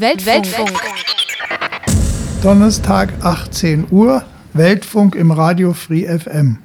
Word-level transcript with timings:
Weltfunk. 0.00 0.26
Weltfunk. 0.26 0.80
Donnerstag 2.42 3.12
18 3.22 3.86
Uhr, 3.90 4.24
Weltfunk 4.52 5.14
im 5.14 5.30
Radio 5.30 5.72
Free 5.72 6.06
FM. 6.06 6.58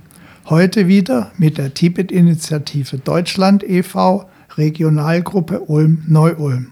Heute 0.48 0.88
wieder 0.88 1.32
mit 1.38 1.60
der 1.60 1.74
Tibet-Initiative 1.76 2.98
Deutschland 2.98 3.64
e.V., 3.64 4.28
Regionalgruppe 4.58 5.60
Ulm-Neu-Ulm. 5.60 6.72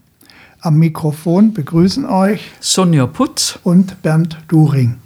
Am 0.61 0.79
Mikrofon 0.79 1.53
begrüßen 1.53 2.07
euch 2.07 2.49
Sonja 2.59 3.05
Putz 3.05 3.59
und 3.63 4.01
Bernd 4.01 4.39
During. 4.47 4.97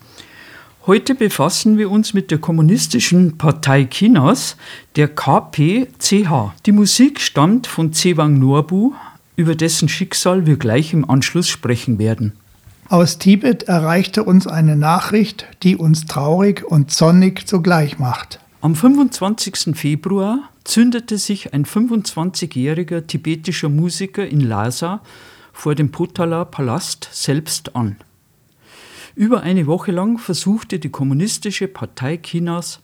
Heute 0.87 1.15
befassen 1.15 1.77
wir 1.77 1.91
uns 1.91 2.13
mit 2.13 2.31
der 2.31 2.37
Kommunistischen 2.37 3.37
Partei 3.37 3.85
Chinas, 3.85 4.55
der 4.95 5.09
KPCH. 5.09 6.53
Die 6.65 6.71
Musik 6.71 7.19
stammt 7.19 7.67
von 7.67 7.91
Zewang 7.91 8.39
Norbu, 8.39 8.93
über 9.35 9.55
dessen 9.55 9.89
Schicksal 9.89 10.45
wir 10.45 10.57
gleich 10.57 10.93
im 10.93 11.09
Anschluss 11.09 11.49
sprechen 11.49 11.99
werden. 11.99 12.33
Aus 12.89 13.17
Tibet 13.17 13.63
erreichte 13.63 14.23
uns 14.23 14.47
eine 14.47 14.75
Nachricht, 14.75 15.47
die 15.63 15.77
uns 15.77 16.05
traurig 16.05 16.63
und 16.65 16.91
sonnig 16.91 17.47
zugleich 17.47 17.99
macht. 17.99 18.39
Am 18.59 18.75
25. 18.75 19.75
Februar 19.75 20.49
zündete 20.65 21.17
sich 21.17 21.53
ein 21.53 21.65
25-jähriger 21.65 23.07
tibetischer 23.07 23.69
Musiker 23.69 24.27
in 24.27 24.41
Lhasa 24.41 25.01
vor 25.53 25.73
dem 25.73 25.91
Potala-Palast 25.91 27.09
selbst 27.11 27.75
an. 27.75 27.95
Über 29.15 29.41
eine 29.41 29.67
Woche 29.67 29.91
lang 29.91 30.17
versuchte 30.17 30.79
die 30.79 30.89
Kommunistische 30.89 31.67
Partei 31.67 32.17
Chinas, 32.17 32.81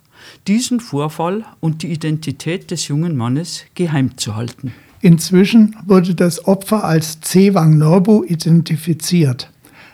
diesen 0.47 0.79
Vorfall 0.79 1.45
und 1.59 1.83
die 1.83 1.91
Identität 1.91 2.71
des 2.71 2.87
jungen 2.87 3.15
Mannes 3.15 3.65
geheim 3.75 4.17
zu 4.17 4.35
halten. 4.35 4.73
Inzwischen 5.07 5.73
wurde 5.85 6.15
das 6.15 6.49
Opfer 6.49 6.83
als 6.83 7.21
Zewang 7.21 7.77
Norbu 7.77 8.25
identifiziert, 8.25 9.49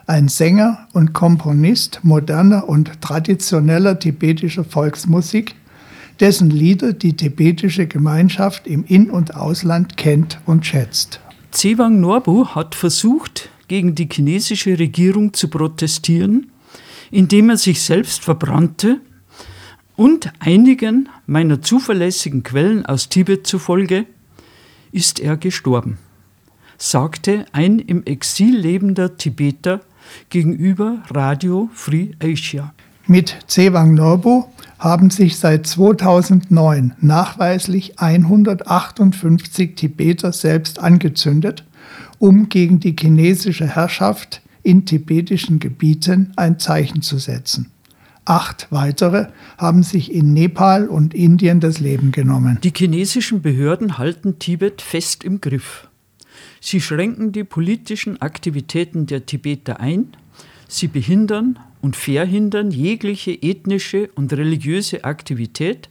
ein 0.08 0.28
Sänger 0.28 0.88
und 0.94 1.14
Komponist 1.14 2.00
moderner 2.02 2.68
und 2.68 3.00
traditioneller 3.00 4.00
tibetischer 4.00 4.64
Volksmusik, 4.64 5.54
dessen 6.20 6.50
Lieder 6.50 6.94
die 6.94 7.16
tibetische 7.16 7.86
Gemeinschaft 7.86 8.66
im 8.66 8.86
In- 8.86 9.12
und 9.12 9.36
Ausland 9.36 9.98
kennt 9.98 10.40
und 10.48 10.66
schätzt. 10.66 11.20
Zewang 11.52 12.00
Norbu 12.00 12.48
hat 12.48 12.74
versucht, 12.74 13.50
gegen 13.68 13.94
die 13.94 14.10
chinesische 14.12 14.80
Regierung 14.80 15.32
zu 15.34 15.48
protestieren, 15.48 16.48
indem 17.12 17.52
er 17.52 17.58
sich 17.58 17.84
selbst 17.84 18.24
verbrannte 18.24 19.00
und 19.96 20.34
einigen 20.40 21.08
meiner 21.28 21.62
zuverlässigen 21.62 22.42
Quellen 22.42 22.84
aus 22.88 23.10
Tibet 23.10 23.46
zufolge 23.46 24.08
ist 24.94 25.20
er 25.20 25.36
gestorben, 25.36 25.98
sagte 26.78 27.46
ein 27.52 27.80
im 27.80 28.06
Exil 28.06 28.58
lebender 28.58 29.18
Tibeter 29.18 29.82
gegenüber 30.30 31.04
Radio 31.10 31.70
Free 31.74 32.12
Asia. 32.22 32.74
Mit 33.06 33.36
Zewang 33.48 33.94
Norbu 33.96 34.46
haben 34.80 35.10
sich 35.10 35.38
seit 35.38 35.68
2009 35.68 36.94
nachweislich 37.02 38.00
158 38.00 39.76
Tibeter 39.76 40.32
selbst 40.32 40.80
angezündet 40.80 41.66
um 42.24 42.48
gegen 42.48 42.80
die 42.80 42.96
chinesische 42.98 43.68
Herrschaft 43.68 44.42
in 44.62 44.86
tibetischen 44.86 45.60
Gebieten 45.60 46.32
ein 46.38 46.58
Zeichen 46.58 47.02
zu 47.02 47.18
setzen. 47.18 47.72
Acht 48.26 48.68
weitere 48.70 49.28
haben 49.58 49.84
sich 49.84 50.14
in 50.14 50.34
Nepal 50.34 50.88
und 50.88 51.14
Indien 51.14 51.60
das 51.60 51.80
Leben 51.80 52.12
genommen. 52.12 52.58
Die 52.64 52.72
chinesischen 52.76 53.42
Behörden 53.42 53.98
halten 53.98 54.40
Tibet 54.40 54.82
fest 54.82 55.24
im 55.26 55.42
Griff. 55.42 55.90
Sie 56.62 56.80
schränken 56.80 57.34
die 57.34 57.44
politischen 57.44 58.22
Aktivitäten 58.22 59.06
der 59.08 59.26
Tibeter 59.26 59.82
ein, 59.82 60.16
sie 60.70 60.88
behindern 60.88 61.60
und 61.82 61.98
verhindern 61.98 62.72
jegliche 62.72 63.32
ethnische 63.32 64.10
und 64.16 64.32
religiöse 64.32 65.04
Aktivität, 65.04 65.90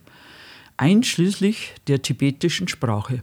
einschließlich 0.78 1.74
der 1.86 2.00
tibetischen 2.00 2.66
Sprache. 2.66 3.22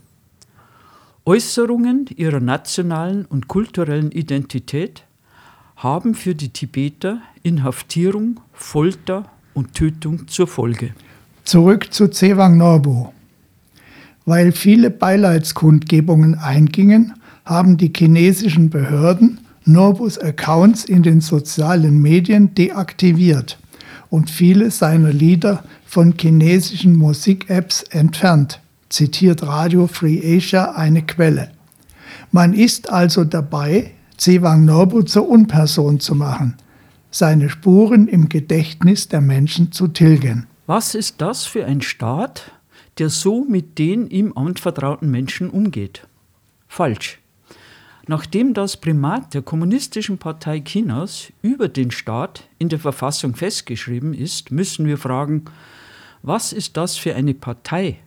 Äußerungen 1.25 2.05
ihrer 2.15 2.39
nationalen 2.39 3.25
und 3.25 3.47
kulturellen 3.47 4.11
Identität 4.11 5.03
haben 5.79 6.13
für 6.13 6.35
die 6.35 6.49
Tibeter 6.49 7.21
Inhaftierung, 7.41 8.41
Folter 8.51 9.31
und 9.53 9.73
Tötung 9.73 10.27
zur 10.27 10.45
Folge. 10.47 10.93
Zurück 11.45 11.93
zu 11.93 12.09
Zewang 12.09 12.57
Norbu. 12.57 13.07
Weil 14.25 14.51
viele 14.51 14.89
Beileidskundgebungen 14.89 16.35
eingingen, 16.35 17.13
haben 17.45 17.77
die 17.77 17.91
chinesischen 17.95 18.69
Behörden 18.69 19.39
Norbus 19.63 20.17
Accounts 20.19 20.83
in 20.83 21.01
den 21.01 21.21
sozialen 21.21 22.01
Medien 22.01 22.53
deaktiviert 22.53 23.57
und 24.09 24.29
viele 24.29 24.71
seiner 24.71 25.13
Lieder 25.13 25.63
von 25.85 26.13
chinesischen 26.19 26.95
Musik-Apps 26.97 27.83
entfernt 27.83 28.59
zitiert 28.89 29.43
Radio 29.43 29.87
Free 29.87 30.19
Asia 30.37 30.71
eine 30.71 31.03
Quelle. 31.03 31.51
Man 32.31 32.53
ist 32.53 32.89
also 32.89 33.23
dabei, 33.23 33.91
Zewang 34.19 34.65
Norbu 34.65 35.03
zur 35.03 35.29
Unperson 35.29 36.01
zu 36.01 36.13
machen, 36.13 36.57
seine 37.09 37.49
Spuren 37.49 38.09
im 38.09 38.27
Gedächtnis 38.27 39.07
der 39.07 39.21
Menschen 39.21 39.71
zu 39.71 39.87
tilgen. 39.87 40.45
Was 40.67 40.93
ist 40.93 41.21
das 41.21 41.45
für 41.45 41.63
ein 41.63 41.81
Staat, 41.81 42.51
der 42.97 43.07
so 43.09 43.45
mit 43.45 43.79
den 43.79 44.09
ihm 44.09 44.33
anvertrauten 44.35 45.09
Menschen 45.09 45.49
umgeht? 45.49 46.05
Falsch. 46.67 47.19
Nachdem 48.07 48.53
das 48.53 48.75
Primat 48.75 49.33
der 49.33 49.41
Kommunistischen 49.41 50.17
Partei 50.17 50.59
Chinas 50.59 51.31
über 51.41 51.69
den 51.69 51.89
Staat 51.89 52.43
in 52.57 52.67
der 52.67 52.79
Verfassung 52.79 53.35
festgeschrieben 53.35 54.13
ist, 54.13 54.51
müssen 54.51 54.85
wir 54.85 54.97
fragen, 54.97 55.45
was 56.23 56.51
ist 56.51 56.75
das 56.75 56.97
für 56.97 57.15
eine 57.15 57.35
Partei, 57.35 57.99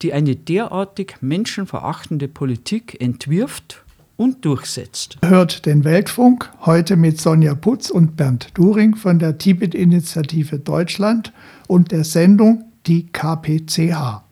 die 0.00 0.12
eine 0.12 0.36
derartig 0.36 1.16
menschenverachtende 1.22 2.28
Politik 2.28 3.00
entwirft 3.00 3.82
und 4.16 4.44
durchsetzt. 4.44 5.18
Hört 5.24 5.66
den 5.66 5.84
Weltfunk 5.84 6.50
heute 6.64 6.96
mit 6.96 7.20
Sonja 7.20 7.54
Putz 7.54 7.90
und 7.90 8.16
Bernd 8.16 8.48
During 8.54 8.96
von 8.96 9.18
der 9.18 9.38
Tibet-Initiative 9.38 10.58
Deutschland 10.58 11.32
und 11.66 11.92
der 11.92 12.04
Sendung 12.04 12.64
Die 12.86 13.06
KPCH. 13.06 14.22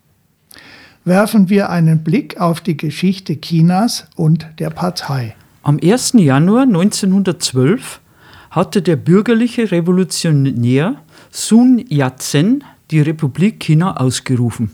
Werfen 1.03 1.49
wir 1.49 1.69
einen 1.69 2.03
Blick 2.03 2.41
auf 2.41 2.61
die 2.61 2.77
Geschichte 2.77 3.39
Chinas 3.39 4.07
und 4.15 4.47
der 4.57 4.71
Partei. 4.71 5.35
Am 5.61 5.79
1. 5.81 6.13
Januar 6.13 6.63
1912 6.63 8.01
hatte 8.49 8.81
der 8.81 8.95
bürgerliche 8.95 9.71
Revolutionär 9.71 10.95
Sun 11.29 11.83
Yat-sen 11.89 12.63
die 12.91 13.01
Republik 13.01 13.59
China 13.59 13.97
ausgerufen. 13.97 14.71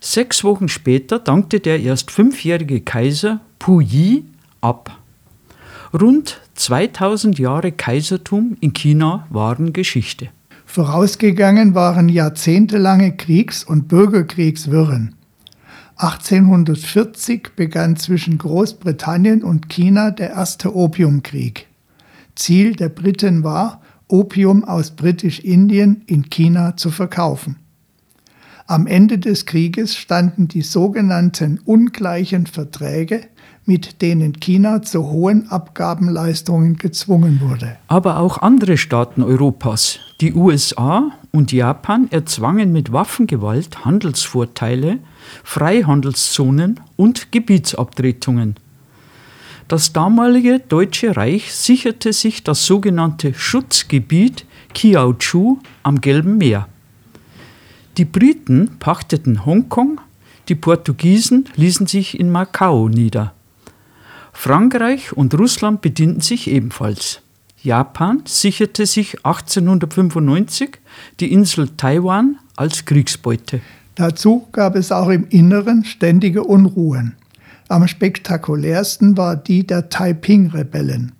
Sechs 0.00 0.44
Wochen 0.44 0.68
später 0.68 1.18
dankte 1.18 1.60
der 1.60 1.80
erst 1.80 2.10
fünfjährige 2.10 2.80
Kaiser 2.80 3.40
Puyi 3.58 4.24
ab. 4.60 4.98
Rund 5.92 6.40
2000 6.54 7.38
Jahre 7.38 7.72
Kaisertum 7.72 8.56
in 8.60 8.72
China 8.72 9.26
waren 9.30 9.72
Geschichte. 9.72 10.28
Vorausgegangen 10.64 11.74
waren 11.74 12.08
jahrzehntelange 12.08 13.16
Kriegs- 13.16 13.64
und 13.64 13.88
Bürgerkriegswirren. 13.88 15.14
1840 15.96 17.56
begann 17.56 17.96
zwischen 17.96 18.36
Großbritannien 18.36 19.42
und 19.42 19.70
China 19.70 20.10
der 20.10 20.30
erste 20.30 20.76
Opiumkrieg. 20.76 21.68
Ziel 22.34 22.76
der 22.76 22.90
Briten 22.90 23.44
war, 23.44 23.80
Opium 24.08 24.64
aus 24.64 24.90
Britisch-Indien 24.90 26.02
in 26.06 26.28
China 26.28 26.76
zu 26.76 26.90
verkaufen. 26.90 27.56
Am 28.68 28.88
Ende 28.88 29.18
des 29.18 29.46
Krieges 29.46 29.94
standen 29.94 30.48
die 30.48 30.62
sogenannten 30.62 31.60
ungleichen 31.64 32.46
Verträge, 32.46 33.20
mit 33.64 34.02
denen 34.02 34.40
China 34.40 34.82
zu 34.82 35.08
hohen 35.08 35.48
Abgabenleistungen 35.52 36.76
gezwungen 36.76 37.40
wurde. 37.40 37.76
Aber 37.86 38.18
auch 38.18 38.38
andere 38.38 38.76
Staaten 38.76 39.22
Europas, 39.22 40.00
die 40.20 40.34
USA 40.34 41.12
und 41.30 41.52
Japan, 41.52 42.08
erzwangen 42.10 42.72
mit 42.72 42.92
Waffengewalt 42.92 43.84
Handelsvorteile, 43.84 44.98
Freihandelszonen 45.44 46.80
und 46.96 47.30
Gebietsabtretungen. 47.30 48.56
Das 49.68 49.92
damalige 49.92 50.58
Deutsche 50.58 51.16
Reich 51.16 51.52
sicherte 51.54 52.12
sich 52.12 52.42
das 52.42 52.66
sogenannte 52.66 53.32
Schutzgebiet 53.32 54.44
Kiaochu 54.74 55.58
am 55.84 56.00
Gelben 56.00 56.38
Meer. 56.38 56.66
Die 57.98 58.04
Briten 58.04 58.76
pachteten 58.78 59.46
Hongkong, 59.46 60.00
die 60.48 60.54
Portugiesen 60.54 61.48
ließen 61.56 61.86
sich 61.86 62.20
in 62.20 62.30
Macau 62.30 62.88
nieder. 62.88 63.32
Frankreich 64.34 65.14
und 65.14 65.32
Russland 65.32 65.80
bedienten 65.80 66.20
sich 66.20 66.50
ebenfalls. 66.50 67.22
Japan 67.62 68.22
sicherte 68.26 68.84
sich 68.84 69.24
1895 69.24 70.78
die 71.20 71.32
Insel 71.32 71.70
Taiwan 71.76 72.38
als 72.54 72.84
Kriegsbeute. 72.84 73.60
Dazu 73.94 74.46
gab 74.52 74.76
es 74.76 74.92
auch 74.92 75.08
im 75.08 75.26
Inneren 75.30 75.82
ständige 75.84 76.44
Unruhen. 76.44 77.14
Am 77.68 77.88
spektakulärsten 77.88 79.16
war 79.16 79.36
die 79.36 79.66
der 79.66 79.88
Taiping-Rebellen. 79.88 81.12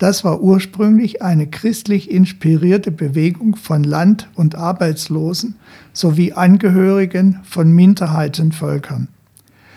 Das 0.00 0.22
war 0.24 0.40
ursprünglich 0.40 1.20
eine 1.20 1.46
christlich 1.46 2.10
inspirierte 2.10 2.90
Bewegung 2.90 3.56
von 3.56 3.84
Land- 3.84 4.28
und 4.34 4.54
Arbeitslosen 4.54 5.56
sowie 5.92 6.32
Angehörigen 6.32 7.40
von 7.42 7.72
Minderheitenvölkern. 7.72 9.08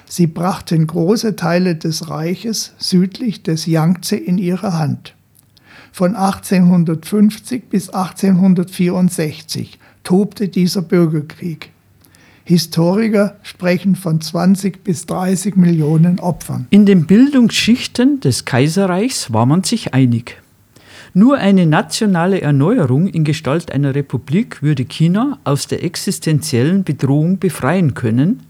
Sie 0.06 0.28
brachten 0.28 0.86
große 0.86 1.36
Teile 1.36 1.76
des 1.76 2.10
Reiches 2.10 2.74
südlich 2.78 3.42
des 3.42 3.66
Yangtze 3.66 4.16
in 4.16 4.38
ihre 4.38 4.78
Hand. 4.78 5.16
Von 5.92 6.16
1850 6.16 7.70
bis 7.70 7.90
1864 7.90 9.80
tobte 10.04 10.50
dieser 10.50 10.82
Bürgerkrieg. 10.82 11.72
Historiker 12.46 13.38
sprechen 13.42 13.96
von 13.96 14.20
20 14.20 14.84
bis 14.84 15.06
30 15.06 15.56
Millionen 15.56 16.20
Opfern. 16.20 16.68
In 16.72 16.86
den 16.86 17.06
Bildungsschichten 17.08 18.20
des 18.20 18.44
Kaiserreichs 18.44 19.32
war 19.32 19.46
man 19.46 19.64
sich 19.64 19.94
einig. 19.94 20.43
Nur 21.16 21.38
eine 21.38 21.68
nationale 21.68 22.42
Erneuerung 22.42 23.06
in 23.06 23.24
Gestalt 23.24 23.72
einer 23.72 23.94
Republik 23.94 24.64
würde 24.64 24.84
China 24.84 25.38
aus 25.44 25.68
der 25.68 25.84
existenziellen 25.84 26.84
Bedrohung 26.84 27.38
befreien 27.38 27.94
können, 27.94 28.42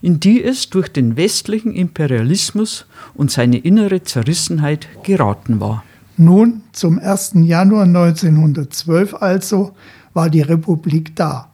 in 0.00 0.18
die 0.18 0.42
es 0.42 0.70
durch 0.70 0.88
den 0.88 1.18
westlichen 1.18 1.74
Imperialismus 1.74 2.86
und 3.12 3.30
seine 3.30 3.58
innere 3.58 4.02
Zerrissenheit 4.02 4.88
geraten 5.02 5.60
war. 5.60 5.84
Nun, 6.16 6.62
zum 6.72 6.98
1. 6.98 7.32
Januar 7.42 7.84
1912 7.84 9.14
also, 9.20 9.72
war 10.14 10.30
die 10.30 10.40
Republik 10.40 11.14
da. 11.14 11.50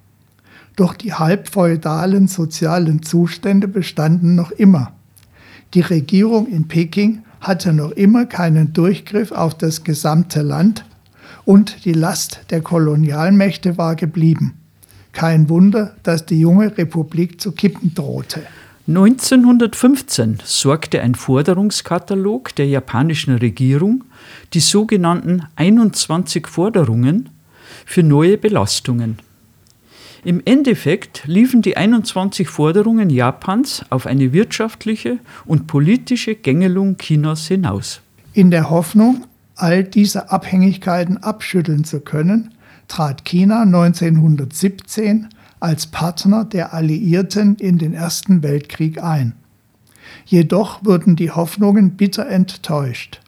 Doch 0.76 0.94
die 0.94 1.14
halbfeudalen 1.14 2.29
sozialen 2.29 3.02
Zustände 3.02 3.67
bestanden 3.67 4.37
noch 4.37 4.52
immer. 4.52 4.93
Die 5.75 5.81
Regierung 5.81 6.46
in 6.46 6.69
Peking 6.69 7.23
hatte 7.40 7.73
noch 7.73 7.93
immer 7.93 8.26
keinen 8.26 8.73
Durchgriff 8.73 9.32
auf 9.32 9.56
das 9.56 9.85
gesamte 9.85 10.43
Land 10.43 10.85
und 11.44 11.85
die 11.85 11.93
Last 11.93 12.40
der 12.50 12.61
Kolonialmächte 12.61 13.79
war 13.79 13.96
geblieben. 13.96 14.55
Kein 15.12 15.49
Wunder, 15.49 15.96
dass 16.02 16.26
die 16.26 16.40
junge 16.40 16.76
Republik 16.76 17.40
zu 17.40 17.52
kippen 17.52 17.94
drohte. 17.94 18.43
1915 18.87 20.38
sorgte 20.44 21.02
ein 21.02 21.14
Forderungskatalog 21.14 22.55
der 22.55 22.67
japanischen 22.67 23.35
Regierung, 23.35 24.05
die 24.55 24.61
sogenannten 24.61 25.43
21 25.56 26.46
Forderungen, 26.46 27.29
für 27.84 28.02
neue 28.02 28.38
Belastungen. 28.38 29.19
Im 30.25 30.43
Endeffekt 30.44 31.23
liefen 31.26 31.62
die 31.62 31.76
21 31.76 32.49
Forderungen 32.49 33.09
Japans 33.09 33.85
auf 33.91 34.06
eine 34.06 34.32
wirtschaftliche 34.32 35.19
und 35.47 35.67
politische 35.67 36.35
Gängelung 36.35 36.97
Chinas 36.99 37.47
hinaus. 37.47 38.00
In 38.32 38.50
der 38.50 38.69
Hoffnung, 38.69 39.26
all 39.55 39.85
diese 39.85 40.31
Abhängigkeiten 40.31 41.19
abschütteln 41.19 41.85
zu 41.85 42.00
können, 42.00 42.55
trat 42.88 43.25
China 43.25 43.62
1917 43.62 45.29
als 45.61 45.87
Partner 45.87 46.44
der 46.44 46.73
Alliierten 46.73 47.56
in 47.56 47.79
den 47.79 47.94
Ersten 47.94 48.43
Weltkrieg 48.43 49.03
ein. 49.03 49.35
Jedoch 50.25 50.85
wurden 50.85 51.17
die 51.17 51.31
Hoffnungen 51.31 51.97
bitter 51.97 52.29
enttäuscht. 52.29 53.20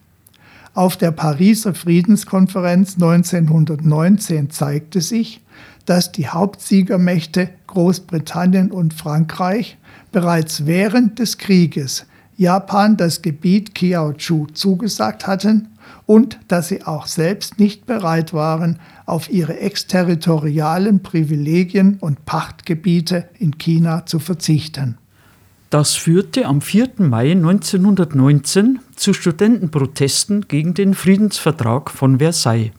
Auf 0.72 0.96
der 0.96 1.10
Pariser 1.10 1.74
Friedenskonferenz 1.74 2.94
1919 2.94 4.50
zeigte 4.50 5.00
sich, 5.00 5.40
dass 5.84 6.12
die 6.12 6.28
Hauptsiegermächte 6.28 7.50
Großbritannien 7.66 8.70
und 8.70 8.94
Frankreich 8.94 9.78
bereits 10.12 10.66
während 10.66 11.18
des 11.18 11.38
Krieges 11.38 12.06
Japan 12.36 12.96
das 12.96 13.20
Gebiet 13.20 13.74
Kiaochu 13.74 14.46
zugesagt 14.46 15.26
hatten 15.26 15.68
und 16.06 16.38
dass 16.48 16.68
sie 16.68 16.84
auch 16.84 17.06
selbst 17.06 17.58
nicht 17.58 17.84
bereit 17.86 18.32
waren, 18.32 18.78
auf 19.06 19.28
ihre 19.28 19.58
exterritorialen 19.58 21.02
Privilegien 21.02 21.98
und 22.00 22.24
Pachtgebiete 22.24 23.28
in 23.38 23.58
China 23.58 24.06
zu 24.06 24.20
verzichten. 24.20 24.98
Das 25.70 25.94
führte 25.94 26.46
am 26.46 26.62
4. 26.62 26.94
Mai 26.98 27.30
1919 27.30 28.80
zu 28.96 29.14
Studentenprotesten 29.14 30.48
gegen 30.48 30.74
den 30.74 30.94
Friedensvertrag 30.94 31.92
von 31.92 32.18
Versailles. 32.18 32.72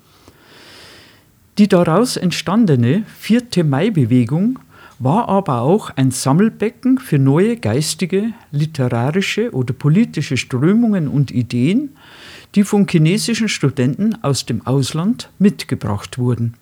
Die 1.58 1.70
daraus 1.70 2.18
entstandene 2.18 3.04
4. 3.18 3.64
Mai-Bewegung 3.64 4.60
war 5.00 5.30
aber 5.30 5.62
auch 5.62 5.92
ein 5.96 6.12
Sammelbecken 6.12 6.98
für 6.98 7.18
neue 7.18 7.56
geistige, 7.56 8.34
literarische 8.52 9.52
oder 9.52 9.74
politische 9.74 10.36
Strömungen 10.36 11.08
und 11.08 11.32
Ideen, 11.32 11.96
die 12.56 12.66
von 12.66 12.88
chinesischen 12.90 13.48
Studenten 13.48 14.22
aus 14.22 14.46
dem 14.46 14.68
Ausland 14.68 15.30
mitgebracht 15.40 16.18
wurden. 16.18 16.56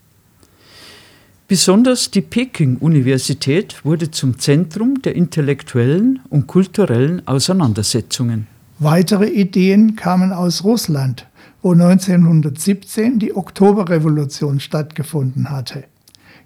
Besonders 1.50 2.12
die 2.12 2.20
Peking-Universität 2.20 3.84
wurde 3.84 4.12
zum 4.12 4.38
Zentrum 4.38 5.02
der 5.02 5.16
intellektuellen 5.16 6.20
und 6.28 6.46
kulturellen 6.46 7.26
Auseinandersetzungen. 7.26 8.46
Weitere 8.78 9.26
Ideen 9.26 9.96
kamen 9.96 10.32
aus 10.32 10.62
Russland, 10.62 11.26
wo 11.60 11.72
1917 11.72 13.18
die 13.18 13.34
Oktoberrevolution 13.34 14.60
stattgefunden 14.60 15.50
hatte. 15.50 15.86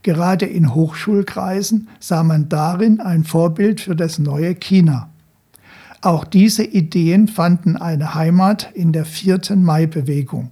Gerade 0.03 0.47
in 0.47 0.75
Hochschulkreisen 0.75 1.89
sah 2.01 2.23
man 2.23 2.49
darin 2.49 3.03
ein 3.03 3.25
Vorbild 3.25 3.83
für 3.83 3.97
das 3.97 4.19
neue 4.19 4.55
China. 4.55 5.11
Auch 6.01 6.25
diese 6.25 6.65
Ideen 6.65 7.29
fanden 7.29 7.77
eine 7.77 8.15
Heimat 8.15 8.71
in 8.73 8.93
der 8.93 9.05
vierten 9.05 9.65
Mai-Bewegung. 9.65 10.51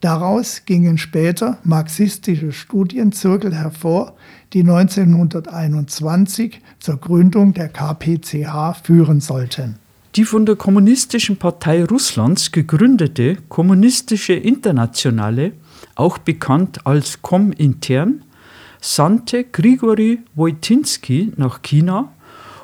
Daraus 0.00 0.62
gingen 0.64 0.96
später 0.96 1.58
marxistische 1.62 2.52
Studienzirkel 2.52 3.54
hervor, 3.54 4.14
die 4.54 4.60
1921 4.60 6.62
zur 6.78 6.96
Gründung 6.96 7.52
der 7.52 7.68
KPCH 7.68 8.80
führen 8.82 9.20
sollten. 9.20 9.76
Die 10.16 10.24
von 10.24 10.46
der 10.46 10.56
Kommunistischen 10.56 11.36
Partei 11.36 11.84
Russlands 11.84 12.50
gegründete 12.50 13.36
Kommunistische 13.48 14.32
Internationale, 14.32 15.52
auch 15.94 16.18
bekannt 16.18 16.84
als 16.86 17.22
Komintern, 17.22 18.24
sandte 18.80 19.44
Grigori 19.44 20.18
Wojtinski 20.34 21.32
nach 21.36 21.62
China, 21.62 22.12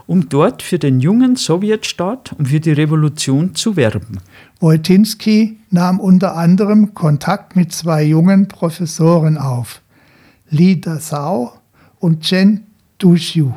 um 0.07 0.29
dort 0.29 0.63
für 0.63 0.79
den 0.79 1.01
jungen 1.01 1.37
Sowjetstaat 1.37 2.33
und 2.39 2.49
für 2.49 2.61
die 2.61 2.73
Revolution 2.73 3.55
zu 3.55 3.77
werben. 3.77 4.19
Wojtinski 4.61 5.59
nahm 5.71 6.01
unter 6.01 6.37
anderem 6.37 6.95
Kontakt 6.95 7.57
mit 7.57 7.73
zwei 7.73 8.05
jungen 8.05 8.49
Professoren 8.49 9.37
auf, 9.37 9.83
Li 10.49 10.81
Dasao 10.81 11.53
und 11.99 12.23
Chen 12.23 12.65
Duxiu. 12.99 13.53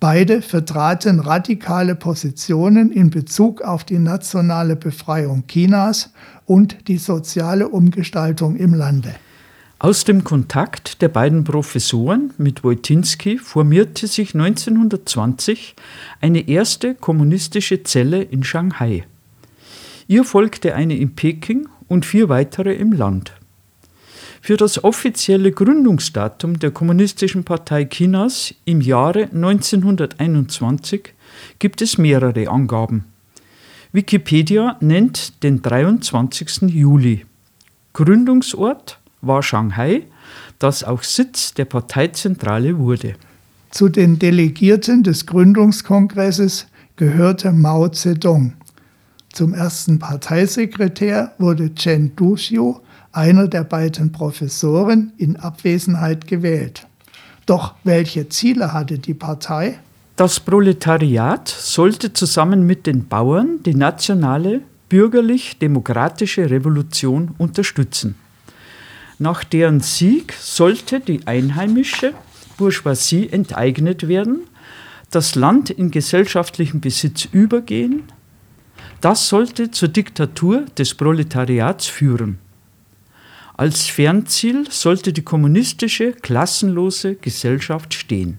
Beide 0.00 0.42
vertraten 0.42 1.18
radikale 1.18 1.94
Positionen 1.94 2.92
in 2.92 3.08
Bezug 3.08 3.62
auf 3.62 3.84
die 3.84 3.98
nationale 3.98 4.76
Befreiung 4.76 5.44
Chinas 5.46 6.12
und 6.44 6.88
die 6.88 6.98
soziale 6.98 7.68
Umgestaltung 7.68 8.56
im 8.56 8.74
Lande. 8.74 9.14
Aus 9.84 10.04
dem 10.04 10.24
Kontakt 10.24 11.02
der 11.02 11.10
beiden 11.10 11.44
Professoren 11.44 12.32
mit 12.38 12.64
Wojtinski 12.64 13.36
formierte 13.36 14.06
sich 14.06 14.34
1920 14.34 15.74
eine 16.22 16.48
erste 16.48 16.94
kommunistische 16.94 17.82
Zelle 17.82 18.22
in 18.22 18.44
Shanghai. 18.44 19.04
Ihr 20.08 20.24
folgte 20.24 20.74
eine 20.74 20.96
in 20.96 21.14
Peking 21.14 21.68
und 21.86 22.06
vier 22.06 22.30
weitere 22.30 22.72
im 22.72 22.92
Land. 22.92 23.34
Für 24.40 24.56
das 24.56 24.82
offizielle 24.82 25.52
Gründungsdatum 25.52 26.58
der 26.58 26.70
Kommunistischen 26.70 27.44
Partei 27.44 27.84
Chinas 27.84 28.54
im 28.64 28.80
Jahre 28.80 29.24
1921 29.24 31.12
gibt 31.58 31.82
es 31.82 31.98
mehrere 31.98 32.48
Angaben. 32.48 33.04
Wikipedia 33.92 34.78
nennt 34.80 35.42
den 35.42 35.60
23. 35.60 36.70
Juli. 36.70 37.26
Gründungsort 37.92 38.98
war 39.26 39.42
Shanghai, 39.42 40.02
das 40.58 40.84
auch 40.84 41.02
Sitz 41.02 41.54
der 41.54 41.64
Parteizentrale 41.64 42.78
wurde. 42.78 43.14
Zu 43.70 43.88
den 43.88 44.18
Delegierten 44.18 45.02
des 45.02 45.26
Gründungskongresses 45.26 46.66
gehörte 46.96 47.52
Mao 47.52 47.88
Zedong. 47.88 48.52
Zum 49.32 49.52
ersten 49.52 49.98
Parteisekretär 49.98 51.32
wurde 51.38 51.74
Chen 51.74 52.14
Duxiu 52.14 52.76
einer 53.10 53.48
der 53.48 53.64
beiden 53.64 54.12
Professoren 54.12 55.12
in 55.16 55.36
Abwesenheit 55.36 56.26
gewählt. 56.26 56.86
Doch 57.46 57.74
welche 57.84 58.28
Ziele 58.28 58.72
hatte 58.72 58.98
die 58.98 59.14
Partei? 59.14 59.78
Das 60.16 60.38
Proletariat 60.38 61.48
sollte 61.48 62.12
zusammen 62.12 62.64
mit 62.64 62.86
den 62.86 63.08
Bauern 63.08 63.60
die 63.64 63.74
nationale 63.74 64.60
bürgerlich-demokratische 64.88 66.48
Revolution 66.50 67.34
unterstützen. 67.38 68.14
Nach 69.18 69.44
deren 69.44 69.80
Sieg 69.80 70.32
sollte 70.32 71.00
die 71.00 71.26
einheimische 71.26 72.14
Bourgeoisie 72.56 73.28
enteignet 73.30 74.08
werden, 74.08 74.40
das 75.10 75.34
Land 75.34 75.70
in 75.70 75.90
gesellschaftlichen 75.90 76.80
Besitz 76.80 77.26
übergehen, 77.26 78.04
das 79.00 79.28
sollte 79.28 79.70
zur 79.70 79.88
Diktatur 79.88 80.64
des 80.78 80.94
Proletariats 80.94 81.86
führen. 81.86 82.38
Als 83.56 83.86
Fernziel 83.86 84.68
sollte 84.70 85.12
die 85.12 85.22
kommunistische, 85.22 86.12
klassenlose 86.12 87.14
Gesellschaft 87.14 87.94
stehen. 87.94 88.38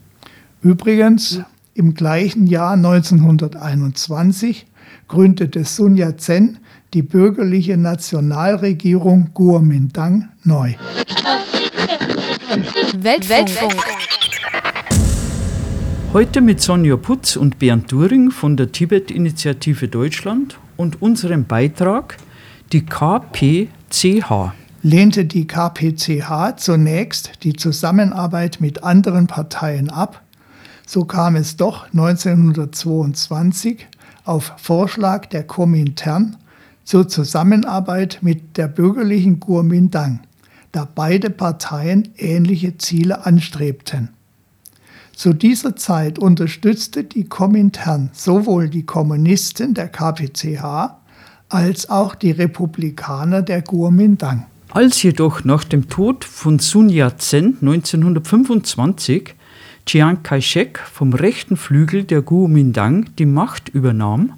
Übrigens, 0.62 1.42
im 1.74 1.94
gleichen 1.94 2.48
Jahr 2.48 2.74
1921 2.74 4.66
gründete 5.08 5.64
Sun 5.64 5.96
Yat-sen 5.96 6.58
die 6.94 7.02
bürgerliche 7.02 7.78
Nationalregierung 7.78 9.32
Kuomintang 9.34 10.30
neu. 10.44 10.74
Weltfunk. 12.98 13.76
Heute 16.14 16.40
mit 16.40 16.62
Sonja 16.62 16.96
Putz 16.96 17.36
und 17.36 17.60
Bernd 17.60 17.92
During 17.92 18.32
von 18.32 18.56
der 18.56 18.72
Tibet-Initiative 18.72 19.90
Deutschland 19.90 20.58
und 20.78 21.02
unserem 21.02 21.46
Beitrag 21.46 22.18
die 22.72 22.86
KPCH. 22.86 24.54
Lehnte 24.82 25.26
die 25.26 25.48
KPCH 25.48 26.58
zunächst 26.58 27.44
die 27.44 27.54
Zusammenarbeit 27.54 28.62
mit 28.62 28.84
anderen 28.84 29.28
Parteien 29.28 29.90
ab, 29.90 30.22
so 30.86 31.06
kam 31.06 31.36
es 31.36 31.58
doch 31.58 31.88
1922 31.88 33.88
auf 34.24 34.54
Vorschlag 34.58 35.26
der 35.26 35.44
Komintern 35.44 36.38
zur 36.86 37.10
Zusammenarbeit 37.10 38.20
mit 38.22 38.58
der 38.58 38.68
bürgerlichen 38.68 39.40
Kuomintang, 39.40 40.22
da 40.72 40.88
beide 40.94 41.30
Parteien 41.30 42.10
ähnliche 42.16 42.78
Ziele 42.78 43.26
anstrebten. 43.26 44.10
Zu 45.14 45.34
dieser 45.34 45.76
Zeit 45.76 46.20
unterstützte 46.20 47.04
die 47.04 47.26
Komintern 47.26 48.10
sowohl 48.14 48.70
die 48.70 48.86
Kommunisten 48.86 49.74
der 49.74 49.88
KPCH 49.88 50.96
als 51.50 51.90
auch 51.90 52.16
die 52.16 52.32
Republikaner 52.32 53.42
der 53.42 53.62
Kuomintang. 53.62 54.46
Als 54.72 55.02
jedoch 55.04 55.46
nach 55.46 55.64
dem 55.64 55.90
Tod 55.90 56.26
von 56.26 56.60
Sun 56.60 56.90
Yat-sen 56.90 57.58
1925 57.62 59.36
Chiang 59.86 60.22
Kai-shek 60.24 60.80
vom 60.80 61.14
rechten 61.14 61.56
Flügel 61.56 62.04
der 62.04 62.22
Kuomintang 62.22 63.06
die 63.18 63.26
Macht 63.26 63.70
übernahm, 63.70 64.34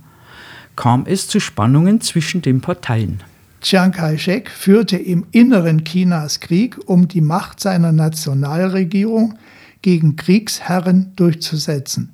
kam 0.77 1.05
es 1.05 1.27
zu 1.27 1.41
Spannungen 1.41 1.99
zwischen 1.99 2.41
den 2.41 2.61
Parteien. 2.61 3.19
Chiang 3.59 3.91
Kai-shek 3.91 4.49
führte 4.49 4.95
im 4.95 5.25
Inneren 5.31 5.83
Chinas 5.83 6.39
Krieg, 6.39 6.77
um 6.85 7.09
die 7.09 7.19
Macht 7.19 7.59
seiner 7.59 7.91
Nationalregierung 7.91 9.37
gegen 9.81 10.15
Kriegsherren 10.15 11.11
durchzusetzen. 11.17 12.13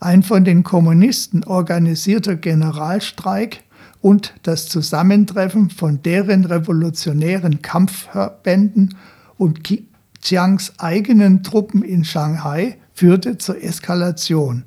Ein 0.00 0.22
von 0.24 0.44
den 0.44 0.64
Kommunisten 0.64 1.44
organisierter 1.44 2.34
Generalstreik 2.34 3.62
und 4.00 4.34
das 4.42 4.68
Zusammentreffen 4.68 5.70
von 5.70 6.02
deren 6.02 6.44
revolutionären 6.44 7.62
Kampfverbänden 7.62 8.96
und 9.36 9.60
Chiangs 10.22 10.72
eigenen 10.78 11.42
Truppen 11.42 11.82
in 11.82 12.04
Shanghai 12.04 12.78
führte 12.94 13.38
zur 13.38 13.62
Eskalation. 13.62 14.64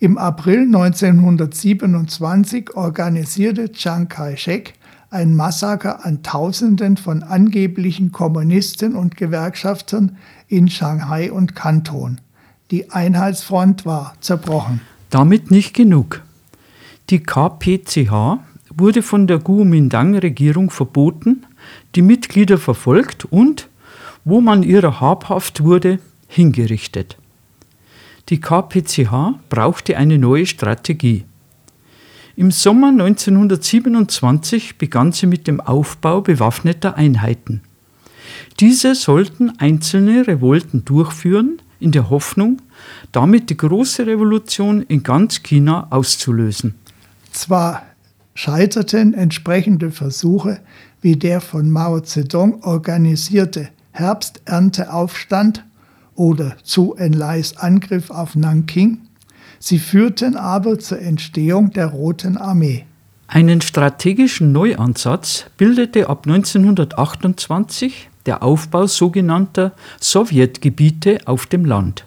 Im 0.00 0.16
April 0.16 0.60
1927 0.60 2.76
organisierte 2.76 3.72
Chiang 3.72 4.08
Kai-shek 4.08 4.74
ein 5.10 5.34
Massaker 5.34 6.04
an 6.04 6.22
Tausenden 6.22 6.96
von 6.96 7.24
angeblichen 7.24 8.12
Kommunisten 8.12 8.94
und 8.94 9.16
Gewerkschaftern 9.16 10.16
in 10.46 10.68
Shanghai 10.68 11.32
und 11.32 11.56
Kanton. 11.56 12.20
Die 12.70 12.92
Einheitsfront 12.92 13.86
war 13.86 14.14
zerbrochen. 14.20 14.82
Damit 15.10 15.50
nicht 15.50 15.74
genug. 15.74 16.22
Die 17.10 17.20
KPCH 17.20 18.38
wurde 18.72 19.02
von 19.02 19.26
der 19.26 19.40
Kuomintang-Regierung 19.40 20.70
verboten, 20.70 21.44
die 21.96 22.02
Mitglieder 22.02 22.58
verfolgt 22.58 23.24
und, 23.24 23.68
wo 24.24 24.40
man 24.40 24.62
ihrer 24.62 25.00
habhaft 25.00 25.64
wurde, 25.64 25.98
hingerichtet. 26.28 27.16
Die 28.28 28.40
KPCH 28.40 29.38
brauchte 29.48 29.96
eine 29.96 30.18
neue 30.18 30.46
Strategie. 30.46 31.24
Im 32.36 32.50
Sommer 32.50 32.88
1927 32.88 34.76
begann 34.78 35.12
sie 35.12 35.26
mit 35.26 35.46
dem 35.46 35.60
Aufbau 35.60 36.20
bewaffneter 36.20 36.96
Einheiten. 36.96 37.62
Diese 38.60 38.94
sollten 38.94 39.58
einzelne 39.58 40.26
Revolten 40.26 40.84
durchführen, 40.84 41.60
in 41.80 41.92
der 41.92 42.10
Hoffnung, 42.10 42.60
damit 43.12 43.50
die 43.50 43.56
große 43.56 44.06
Revolution 44.06 44.82
in 44.82 45.02
ganz 45.02 45.42
China 45.42 45.86
auszulösen. 45.90 46.74
Zwar 47.32 47.82
scheiterten 48.34 49.14
entsprechende 49.14 49.90
Versuche 49.90 50.60
wie 51.00 51.16
der 51.16 51.40
von 51.40 51.70
Mao 51.70 52.00
Zedong 52.00 52.62
organisierte 52.64 53.68
Herbsternteaufstand 53.92 55.64
oder 56.18 56.56
Zu 56.64 56.94
Enlais 56.96 57.54
Angriff 57.56 58.10
auf 58.10 58.34
Nanking, 58.34 58.98
sie 59.60 59.78
führten 59.78 60.36
aber 60.36 60.78
zur 60.78 61.00
Entstehung 61.00 61.72
der 61.72 61.86
Roten 61.86 62.36
Armee. 62.36 62.84
Einen 63.28 63.60
strategischen 63.60 64.52
Neuansatz 64.52 65.46
bildete 65.56 66.08
ab 66.08 66.26
1928 66.26 68.08
der 68.26 68.42
Aufbau 68.42 68.86
sogenannter 68.86 69.72
Sowjetgebiete 70.00 71.20
auf 71.26 71.46
dem 71.46 71.64
Land. 71.64 72.04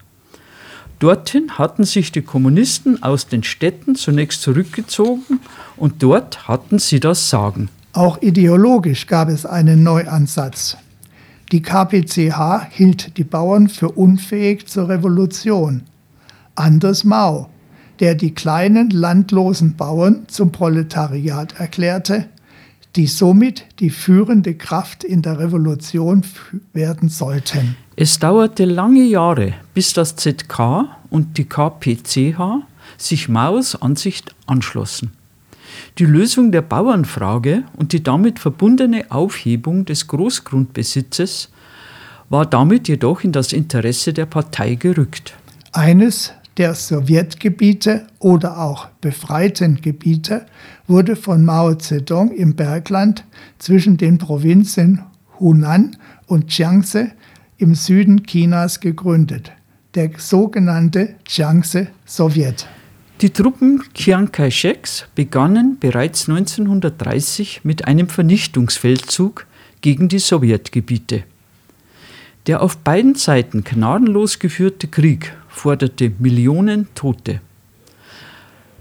Dorthin 1.00 1.58
hatten 1.58 1.84
sich 1.84 2.12
die 2.12 2.22
Kommunisten 2.22 3.01
aus 3.01 3.27
den 3.27 3.44
Städten 3.44 3.96
zunächst 3.96 4.41
zurückgezogen 4.41 5.39
und 5.77 6.03
dort 6.03 6.48
hatten 6.48 6.80
sie 6.80 7.00
das 7.00 7.30
Sagen. 7.30 7.70
Auch 7.94 8.22
ideologisch 8.22 9.08
gab 9.08 9.30
es 9.30 9.46
einen 9.46 9.84
Neuansatz. 9.84 10.77
Die 11.51 11.62
KPCH 11.62 12.67
hielt 12.70 13.17
die 13.17 13.24
Bauern 13.24 13.67
für 13.67 13.89
unfähig 13.89 14.67
zur 14.67 14.89
Revolution. 14.89 15.84
Anders 16.55 17.03
Mao, 17.03 17.50
der 18.00 18.15
die 18.15 18.34
kleinen 18.34 18.89
landlosen 18.89 19.75
Bauern 19.75 20.24
zum 20.27 20.51
Proletariat 20.51 21.60
erklärte 21.60 22.29
die 22.96 23.08
somit 23.08 23.65
die 23.79 23.89
führende 23.89 24.55
Kraft 24.55 25.03
in 25.03 25.22
der 25.22 25.39
Revolution 25.39 26.24
werden 26.74 27.10
sollten. 27.10 27.75
Es 27.96 28.20
dauerte 28.20 28.65
lange 28.65 29.03
Jahre, 29.03 29.53
bis 29.74 29.93
das 29.93 30.15
ZK 30.15 30.86
und 31.10 31.38
die 31.38 31.46
KPCH 31.46 32.65
sich 32.98 33.29
Maos 33.29 33.81
Ansicht 33.81 34.36
anschlossen. 34.46 35.12
Die 35.97 36.05
Lösung 36.05 36.51
der 36.51 36.61
Bauernfrage 36.61 37.63
und 37.77 37.93
die 37.93 38.03
damit 38.03 38.39
verbundene 38.39 39.05
Aufhebung 39.09 39.85
des 39.85 40.07
Großgrundbesitzes 40.07 41.50
war 42.29 42.45
damit 42.45 42.88
jedoch 42.88 43.23
in 43.23 43.31
das 43.31 43.53
Interesse 43.53 44.13
der 44.13 44.25
Partei 44.25 44.75
gerückt. 44.75 45.35
Eines 45.73 46.33
der 46.57 46.75
Sowjetgebiete 46.75 48.07
oder 48.19 48.59
auch 48.59 48.88
befreiten 49.01 49.81
Gebiete 49.81 50.45
wurde 50.88 51.15
von 51.15 51.45
Mao 51.45 51.75
Zedong 51.75 52.31
im 52.31 52.55
Bergland 52.55 53.25
zwischen 53.57 53.97
den 53.97 54.17
Provinzen 54.17 55.01
Hunan 55.39 55.97
und 56.27 56.55
Jiangse 56.57 57.11
im 57.57 57.75
Süden 57.75 58.23
Chinas 58.25 58.79
gegründet, 58.79 59.51
der 59.95 60.11
sogenannte 60.17 61.15
Jiangse-Sowjet. 61.27 62.67
Die 63.21 63.29
Truppen 63.29 63.83
Chiang 63.93 64.31
Kai-sheks 64.31 65.05
begannen 65.13 65.77
bereits 65.79 66.27
1930 66.27 67.61
mit 67.63 67.85
einem 67.85 68.09
Vernichtungsfeldzug 68.09 69.45
gegen 69.81 70.09
die 70.09 70.17
Sowjetgebiete. 70.17 71.21
Der 72.47 72.63
auf 72.63 72.77
beiden 72.77 73.13
Seiten 73.13 73.63
gnadenlos 73.63 74.39
geführte 74.39 74.87
Krieg 74.87 75.35
forderte 75.49 76.11
Millionen 76.17 76.87
Tote. 76.95 77.41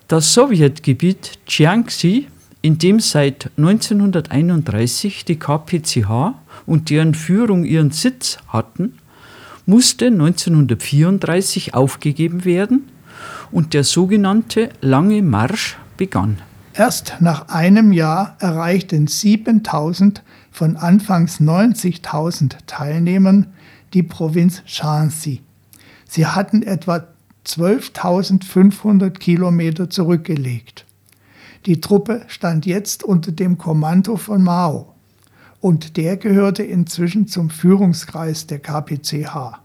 Das 0.08 0.32
Sowjetgebiet 0.32 1.38
Jiangxi, 1.46 2.28
in 2.62 2.78
dem 2.78 2.98
seit 2.98 3.50
1931 3.58 5.26
die 5.26 5.38
KPCH 5.38 6.32
und 6.64 6.88
deren 6.88 7.14
Führung 7.14 7.66
ihren 7.66 7.90
Sitz 7.90 8.38
hatten, 8.48 8.94
musste 9.66 10.06
1934 10.06 11.74
aufgegeben 11.74 12.46
werden 12.46 12.89
und 13.50 13.74
der 13.74 13.84
sogenannte 13.84 14.70
Lange 14.80 15.22
Marsch 15.22 15.78
begann. 15.96 16.38
Erst 16.74 17.16
nach 17.20 17.48
einem 17.48 17.92
Jahr 17.92 18.36
erreichten 18.38 19.06
7000 19.06 20.22
von 20.50 20.76
anfangs 20.76 21.40
90.000 21.40 22.54
Teilnehmern 22.66 23.48
die 23.92 24.02
Provinz 24.02 24.62
Shanxi. 24.66 25.42
Sie 26.08 26.26
hatten 26.26 26.62
etwa 26.62 27.04
12.500 27.46 29.10
Kilometer 29.10 29.90
zurückgelegt. 29.90 30.86
Die 31.66 31.80
Truppe 31.80 32.22
stand 32.28 32.66
jetzt 32.66 33.04
unter 33.04 33.32
dem 33.32 33.58
Kommando 33.58 34.16
von 34.16 34.42
Mao 34.42 34.94
und 35.60 35.96
der 35.96 36.16
gehörte 36.16 36.62
inzwischen 36.62 37.26
zum 37.26 37.50
Führungskreis 37.50 38.46
der 38.46 38.60
KPCH. 38.60 39.58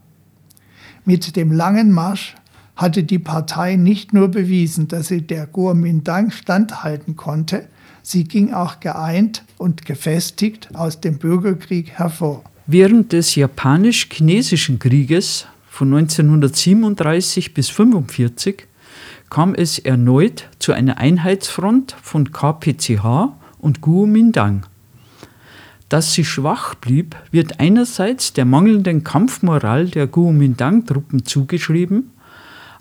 Mit 1.05 1.35
dem 1.35 1.51
langen 1.51 1.91
Marsch 1.91 2.35
hatte 2.75 3.03
die 3.03 3.19
Partei 3.19 3.75
nicht 3.75 4.13
nur 4.13 4.27
bewiesen, 4.27 4.87
dass 4.87 5.07
sie 5.07 5.21
der 5.21 5.47
Kuomintang 5.47 6.31
standhalten 6.31 7.15
konnte, 7.15 7.67
sie 8.03 8.25
ging 8.25 8.53
auch 8.53 8.79
geeint 8.79 9.43
und 9.57 9.85
gefestigt 9.85 10.69
aus 10.73 10.99
dem 10.99 11.17
Bürgerkrieg 11.17 11.91
hervor. 11.91 12.43
Während 12.67 13.13
des 13.13 13.35
Japanisch-Chinesischen 13.35 14.79
Krieges 14.79 15.45
von 15.69 15.93
1937 15.93 17.53
bis 17.53 17.69
1945 17.69 18.67
kam 19.29 19.53
es 19.53 19.79
erneut 19.79 20.49
zu 20.59 20.71
einer 20.71 20.97
Einheitsfront 20.97 21.95
von 22.01 22.31
KPCH 22.31 23.33
und 23.59 23.81
Kuomintang. 23.81 24.65
Dass 25.89 26.13
sie 26.13 26.25
schwach 26.25 26.75
blieb, 26.75 27.15
wird 27.31 27.59
einerseits 27.59 28.33
der 28.33 28.45
mangelnden 28.45 29.03
Kampfmoral 29.03 29.87
der 29.87 30.07
Kuomintang-Truppen 30.07 31.25
zugeschrieben, 31.25 32.11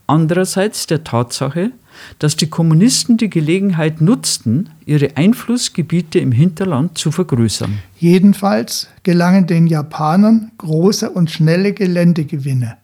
andererseits 0.06 0.87
der 0.87 1.04
Tatsache, 1.04 1.73
dass 2.18 2.37
die 2.37 2.49
Kommunisten 2.49 3.16
die 3.16 3.30
Gelegenheit 3.30 4.00
nutzten, 4.00 4.70
ihre 4.84 5.16
Einflussgebiete 5.16 6.18
im 6.18 6.32
Hinterland 6.32 6.99
zu 6.99 7.12
vergrößern. 7.12 7.78
Jedenfalls 7.99 8.88
gelangen 9.02 9.46
den 9.46 9.66
Japanern 9.66 10.50
große 10.58 11.11
und 11.11 11.30
schnelle 11.30 11.73
Geländegewinne. 11.73 12.76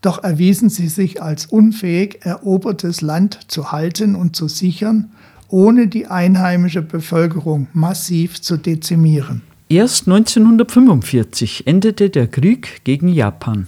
Doch 0.00 0.22
erwiesen 0.22 0.70
sie 0.70 0.88
sich 0.88 1.22
als 1.22 1.46
unfähig, 1.46 2.20
erobertes 2.22 3.00
Land 3.00 3.40
zu 3.48 3.72
halten 3.72 4.14
und 4.14 4.36
zu 4.36 4.46
sichern, 4.46 5.10
ohne 5.48 5.88
die 5.88 6.06
einheimische 6.06 6.82
Bevölkerung 6.82 7.66
massiv 7.72 8.40
zu 8.40 8.56
dezimieren. 8.56 9.42
Erst 9.68 10.06
1945 10.06 11.66
endete 11.66 12.10
der 12.10 12.26
Krieg 12.26 12.82
gegen 12.84 13.08
Japan, 13.08 13.66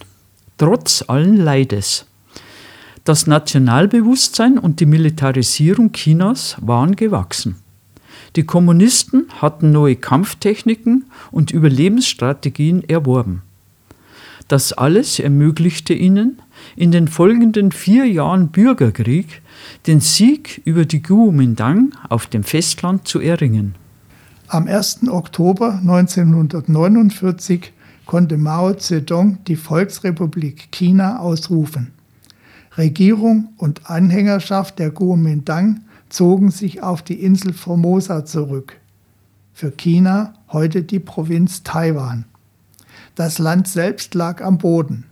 trotz 0.56 1.04
allen 1.06 1.36
Leides. 1.36 2.06
Das 3.04 3.26
Nationalbewusstsein 3.26 4.58
und 4.58 4.80
die 4.80 4.86
Militarisierung 4.86 5.92
Chinas 5.92 6.56
waren 6.60 6.96
gewachsen. 6.96 7.56
Die 8.36 8.44
Kommunisten 8.44 9.26
hatten 9.40 9.72
neue 9.72 9.96
Kampftechniken 9.96 11.06
und 11.30 11.50
Überlebensstrategien 11.50 12.88
erworben. 12.88 13.42
Das 14.48 14.72
alles 14.72 15.18
ermöglichte 15.18 15.94
ihnen, 15.94 16.42
in 16.76 16.90
den 16.90 17.08
folgenden 17.08 17.72
vier 17.72 18.04
Jahren 18.06 18.48
Bürgerkrieg 18.48 19.42
den 19.86 20.00
Sieg 20.00 20.60
über 20.64 20.84
die 20.84 21.02
Kuomintang 21.02 21.94
auf 22.08 22.26
dem 22.26 22.44
Festland 22.44 23.08
zu 23.08 23.20
erringen. 23.20 23.76
Am 24.48 24.66
1. 24.66 25.08
Oktober 25.08 25.78
1949 25.80 27.72
konnte 28.04 28.36
Mao 28.36 28.74
Zedong 28.74 29.38
die 29.46 29.56
Volksrepublik 29.56 30.72
China 30.72 31.20
ausrufen. 31.20 31.92
Regierung 32.76 33.48
und 33.56 33.90
Anhängerschaft 33.90 34.78
der 34.78 34.90
Kuomintang 34.90 35.82
zogen 36.08 36.50
sich 36.50 36.82
auf 36.82 37.02
die 37.02 37.22
Insel 37.22 37.52
Formosa 37.52 38.24
zurück. 38.24 38.76
Für 39.52 39.70
China 39.70 40.34
heute 40.48 40.82
die 40.82 41.00
Provinz 41.00 41.62
Taiwan. 41.62 42.24
Das 43.14 43.38
Land 43.38 43.68
selbst 43.68 44.14
lag 44.14 44.42
am 44.42 44.58
Boden. 44.58 45.04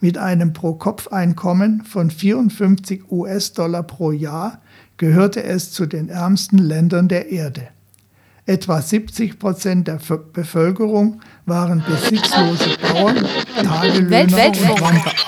Mit 0.00 0.18
einem 0.18 0.52
Pro-Kopf-Einkommen 0.52 1.82
von 1.82 2.10
54 2.10 3.10
US-Dollar 3.10 3.82
pro 3.82 4.12
Jahr 4.12 4.60
gehörte 4.98 5.42
es 5.42 5.72
zu 5.72 5.86
den 5.86 6.08
ärmsten 6.08 6.58
Ländern 6.58 7.08
der 7.08 7.30
Erde. 7.30 7.68
Etwa 8.44 8.80
70 8.80 9.38
Prozent 9.38 9.88
der 9.88 9.98
Bevölkerung 10.32 11.20
waren 11.46 11.82
besitzlose 11.84 12.76
Bauern, 12.80 13.26
Tagelöhner 13.62 14.22
und 14.22 14.32
Wanderarbeiter. 14.32 15.25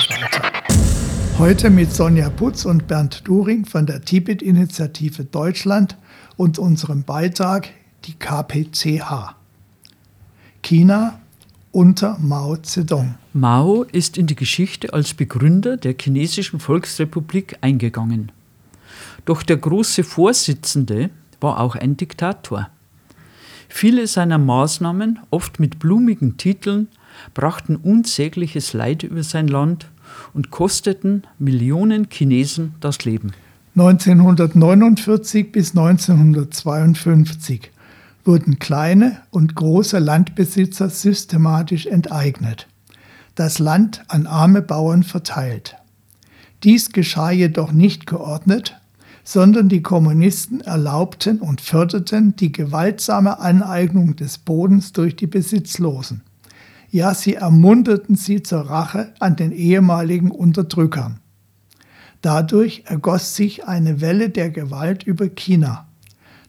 Heute 1.38 1.70
mit 1.70 1.92
Sonja 1.92 2.30
Putz 2.30 2.64
und 2.64 2.88
Bernd 2.88 3.28
During 3.28 3.64
von 3.64 3.86
der 3.86 4.02
Tibet-Initiative 4.02 5.24
Deutschland 5.24 5.96
und 6.36 6.58
unserem 6.58 7.04
Beitrag 7.04 7.68
die 8.06 8.14
KPCH. 8.14 9.36
China 10.62 11.20
unter 11.70 12.18
Mao 12.18 12.56
Zedong. 12.56 13.14
Mao 13.34 13.84
ist 13.84 14.18
in 14.18 14.26
die 14.26 14.34
Geschichte 14.34 14.92
als 14.92 15.14
Begründer 15.14 15.76
der 15.76 15.94
chinesischen 15.96 16.58
Volksrepublik 16.58 17.56
eingegangen. 17.60 18.32
Doch 19.24 19.44
der 19.44 19.58
große 19.58 20.02
Vorsitzende 20.02 21.10
war 21.40 21.60
auch 21.60 21.76
ein 21.76 21.96
Diktator. 21.96 22.68
Viele 23.68 24.08
seiner 24.08 24.38
Maßnahmen, 24.38 25.20
oft 25.30 25.60
mit 25.60 25.78
blumigen 25.78 26.36
Titeln, 26.36 26.88
brachten 27.32 27.76
unsägliches 27.76 28.72
Leid 28.72 29.04
über 29.04 29.22
sein 29.22 29.46
Land 29.46 29.88
und 30.34 30.50
kosteten 30.50 31.22
Millionen 31.38 32.08
Chinesen 32.10 32.74
das 32.80 33.04
Leben. 33.04 33.32
1949 33.76 35.52
bis 35.52 35.70
1952 35.70 37.70
wurden 38.24 38.58
kleine 38.58 39.18
und 39.30 39.54
große 39.54 39.98
Landbesitzer 39.98 40.90
systematisch 40.90 41.86
enteignet, 41.86 42.66
das 43.34 43.58
Land 43.58 44.02
an 44.08 44.26
arme 44.26 44.62
Bauern 44.62 45.02
verteilt. 45.02 45.76
Dies 46.64 46.90
geschah 46.90 47.30
jedoch 47.30 47.72
nicht 47.72 48.06
geordnet, 48.06 48.76
sondern 49.22 49.68
die 49.68 49.82
Kommunisten 49.82 50.60
erlaubten 50.60 51.38
und 51.38 51.60
förderten 51.60 52.34
die 52.34 52.50
gewaltsame 52.50 53.38
Aneignung 53.38 54.16
des 54.16 54.38
Bodens 54.38 54.92
durch 54.92 55.16
die 55.16 55.26
Besitzlosen. 55.26 56.22
Ja, 56.90 57.14
sie 57.14 57.34
ermunterten 57.34 58.16
sie 58.16 58.42
zur 58.42 58.62
Rache 58.62 59.12
an 59.18 59.36
den 59.36 59.52
ehemaligen 59.52 60.30
Unterdrückern. 60.30 61.20
Dadurch 62.22 62.84
ergoss 62.86 63.36
sich 63.36 63.66
eine 63.66 64.00
Welle 64.00 64.30
der 64.30 64.50
Gewalt 64.50 65.02
über 65.02 65.28
China. 65.28 65.86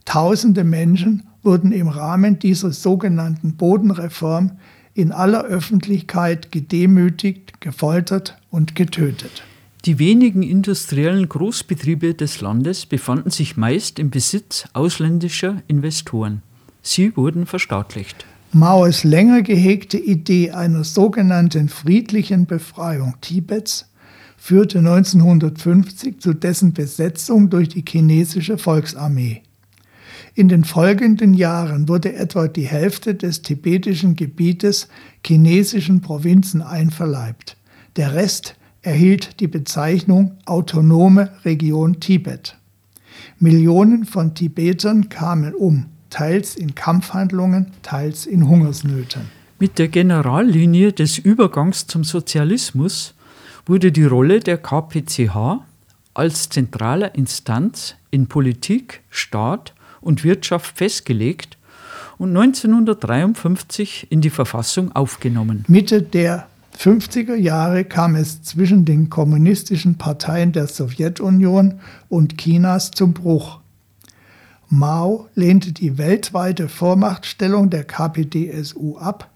Tausende 0.06 0.64
Menschen 0.64 1.24
wurden 1.44 1.72
im 1.72 1.88
Rahmen 1.88 2.40
dieser 2.40 2.72
sogenannten 2.72 3.56
Bodenreform 3.56 4.52
in 4.94 5.12
aller 5.12 5.44
Öffentlichkeit 5.44 6.52
gedemütigt, 6.52 7.62
gefoltert 7.62 8.38
und 8.50 8.76
getötet. 8.76 9.44
Die 9.86 10.00
wenigen 10.00 10.44
industriellen 10.44 11.30
Großbetriebe 11.30 12.14
des 12.14 12.42
Landes 12.42 12.86
befanden 12.86 13.30
sich 13.30 13.56
meist 13.56 14.00
im 14.00 14.10
Besitz 14.10 14.68
ausländischer 14.74 15.62
Investoren. 15.68 16.42
Sie 16.82 17.16
wurden 17.16 17.46
verstaatlicht. 17.46 18.26
Maos 18.52 19.04
länger 19.04 19.44
gehegte 19.44 20.00
Idee 20.00 20.50
einer 20.50 20.84
sogenannten 20.84 21.70
friedlichen 21.70 22.48
Befreiung 22.48 23.14
Tibets 23.22 23.92
führte 24.38 24.80
1950 24.80 26.20
zu 26.20 26.34
dessen 26.34 26.74
Besetzung 26.74 27.52
durch 27.52 27.70
die 27.70 27.86
chinesische 27.88 28.58
Volksarmee. 28.58 29.44
In 30.34 30.48
den 30.48 30.64
folgenden 30.64 31.36
Jahren 31.36 31.88
wurde 31.88 32.16
etwa 32.16 32.48
die 32.48 32.66
Hälfte 32.66 33.14
des 33.14 33.44
tibetischen 33.44 34.16
Gebietes 34.16 34.88
chinesischen 35.24 36.02
Provinzen 36.02 36.64
einverleibt. 36.64 37.56
Der 37.98 38.16
Rest 38.16 38.56
erhielt 38.82 39.42
die 39.42 39.48
Bezeichnung 39.48 40.38
Autonome 40.46 41.30
Region 41.46 42.00
Tibet. 42.00 42.58
Millionen 43.38 44.06
von 44.06 44.34
Tibetern 44.34 45.10
kamen 45.10 45.54
um 45.54 45.86
teils 46.10 46.56
in 46.56 46.76
Kampfhandlungen, 46.76 47.72
teils 47.82 48.26
in 48.26 48.48
Hungersnöten. 48.48 49.30
Mit 49.60 49.78
der 49.78 49.90
Generallinie 49.90 50.94
des 50.94 51.18
Übergangs 51.18 51.88
zum 51.88 52.04
Sozialismus 52.04 53.14
wurde 53.66 53.92
die 53.92 54.06
Rolle 54.06 54.40
der 54.40 54.58
KPCH 54.58 55.60
als 56.14 56.50
zentraler 56.50 57.16
Instanz 57.16 57.96
in 58.12 58.28
Politik, 58.28 59.02
Staat 59.10 59.74
und 60.02 60.24
Wirtschaft 60.24 60.78
festgelegt 60.78 61.58
und 62.18 62.36
1953 62.36 64.08
in 64.10 64.22
die 64.22 64.30
Verfassung 64.30 64.94
aufgenommen. 64.94 65.66
Mitte 65.68 66.02
der 66.02 66.48
50er 66.78 67.36
Jahre 67.36 67.84
kam 67.84 68.16
es 68.16 68.42
zwischen 68.42 68.86
den 68.86 69.10
kommunistischen 69.10 69.98
Parteien 69.98 70.52
der 70.52 70.68
Sowjetunion 70.68 71.80
und 72.08 72.38
Chinas 72.38 72.92
zum 72.92 73.14
Bruch. 73.14 73.60
Mao 74.72 75.28
lehnte 75.34 75.74
die 75.74 75.98
weltweite 75.98 76.70
Vormachtstellung 76.70 77.72
der 77.72 77.86
KPDSU 77.86 78.98
ab 78.98 79.32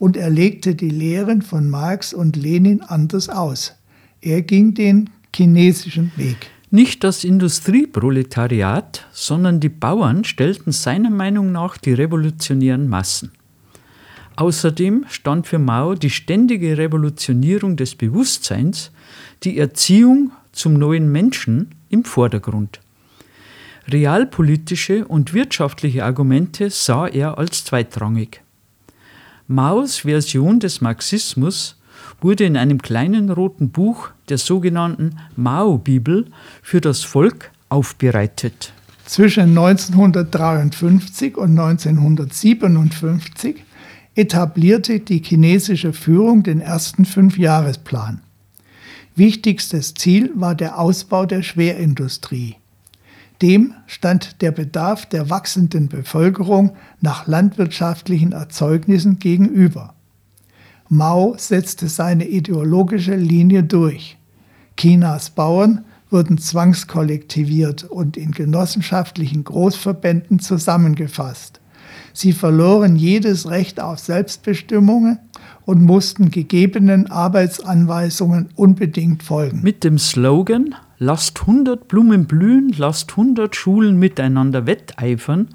und 0.00 0.16
er 0.16 0.28
legte 0.28 0.74
die 0.74 0.90
Lehren 0.90 1.40
von 1.40 1.70
Marx 1.70 2.12
und 2.12 2.34
Lenin 2.34 2.80
anders 2.82 3.28
aus. 3.28 3.74
Er 4.20 4.42
ging 4.42 4.74
den 4.74 5.10
chinesischen 5.34 6.10
Weg. 6.16 6.50
Nicht 6.70 7.04
das 7.04 7.22
Industrieproletariat, 7.22 9.06
sondern 9.12 9.60
die 9.60 9.68
Bauern 9.68 10.24
stellten 10.24 10.72
seiner 10.72 11.10
Meinung 11.10 11.52
nach 11.52 11.76
die 11.76 11.92
revolutionären 11.92 12.88
Massen. 12.88 13.30
Außerdem 14.34 15.04
stand 15.08 15.46
für 15.46 15.60
Mao 15.60 15.94
die 15.94 16.10
ständige 16.10 16.76
Revolutionierung 16.76 17.76
des 17.76 17.94
Bewusstseins, 17.94 18.90
die 19.44 19.58
Erziehung 19.58 20.32
zum 20.50 20.74
neuen 20.74 21.12
Menschen 21.12 21.74
im 21.88 22.04
Vordergrund. 22.04 22.80
Realpolitische 23.88 25.06
und 25.06 25.34
wirtschaftliche 25.34 26.04
Argumente 26.04 26.70
sah 26.70 27.06
er 27.06 27.38
als 27.38 27.64
zweitrangig. 27.64 28.42
Maos 29.48 29.98
Version 29.98 30.60
des 30.60 30.80
Marxismus 30.80 31.78
wurde 32.20 32.44
in 32.44 32.56
einem 32.56 32.80
kleinen 32.80 33.30
roten 33.30 33.70
Buch 33.70 34.10
der 34.28 34.38
sogenannten 34.38 35.18
Mao-Bibel 35.36 36.26
für 36.62 36.80
das 36.80 37.02
Volk 37.02 37.50
aufbereitet. 37.68 38.72
Zwischen 39.04 39.58
1953 39.58 41.36
und 41.36 41.58
1957 41.58 43.64
etablierte 44.14 45.00
die 45.00 45.22
chinesische 45.22 45.92
Führung 45.92 46.42
den 46.42 46.60
ersten 46.60 47.04
Fünfjahresplan. 47.04 48.20
Wichtigstes 49.16 49.94
Ziel 49.94 50.30
war 50.34 50.54
der 50.54 50.78
Ausbau 50.78 51.26
der 51.26 51.42
Schwerindustrie. 51.42 52.56
Dem 53.42 53.74
stand 53.86 54.40
der 54.40 54.52
Bedarf 54.52 55.04
der 55.06 55.28
wachsenden 55.28 55.88
Bevölkerung 55.88 56.76
nach 57.00 57.26
landwirtschaftlichen 57.26 58.30
Erzeugnissen 58.30 59.18
gegenüber. 59.18 59.94
Mao 60.88 61.34
setzte 61.36 61.88
seine 61.88 62.28
ideologische 62.28 63.16
Linie 63.16 63.64
durch. 63.64 64.16
Chinas 64.76 65.30
Bauern 65.30 65.84
wurden 66.08 66.38
zwangskollektiviert 66.38 67.82
und 67.84 68.16
in 68.16 68.30
genossenschaftlichen 68.30 69.42
Großverbänden 69.42 70.38
zusammengefasst. 70.38 71.60
Sie 72.12 72.32
verloren 72.32 72.94
jedes 72.94 73.48
Recht 73.50 73.80
auf 73.80 73.98
Selbstbestimmung 73.98 75.18
und 75.64 75.82
mussten 75.82 76.30
gegebenen 76.30 77.10
Arbeitsanweisungen 77.10 78.50
unbedingt 78.54 79.22
folgen. 79.22 79.62
Mit 79.62 79.82
dem 79.82 79.98
Slogan 79.98 80.74
Lasst 81.04 81.40
100 81.40 81.88
Blumen 81.88 82.26
blühen, 82.26 82.72
lasst 82.76 83.10
100 83.10 83.56
Schulen 83.56 83.98
miteinander 83.98 84.68
wetteifern, 84.68 85.48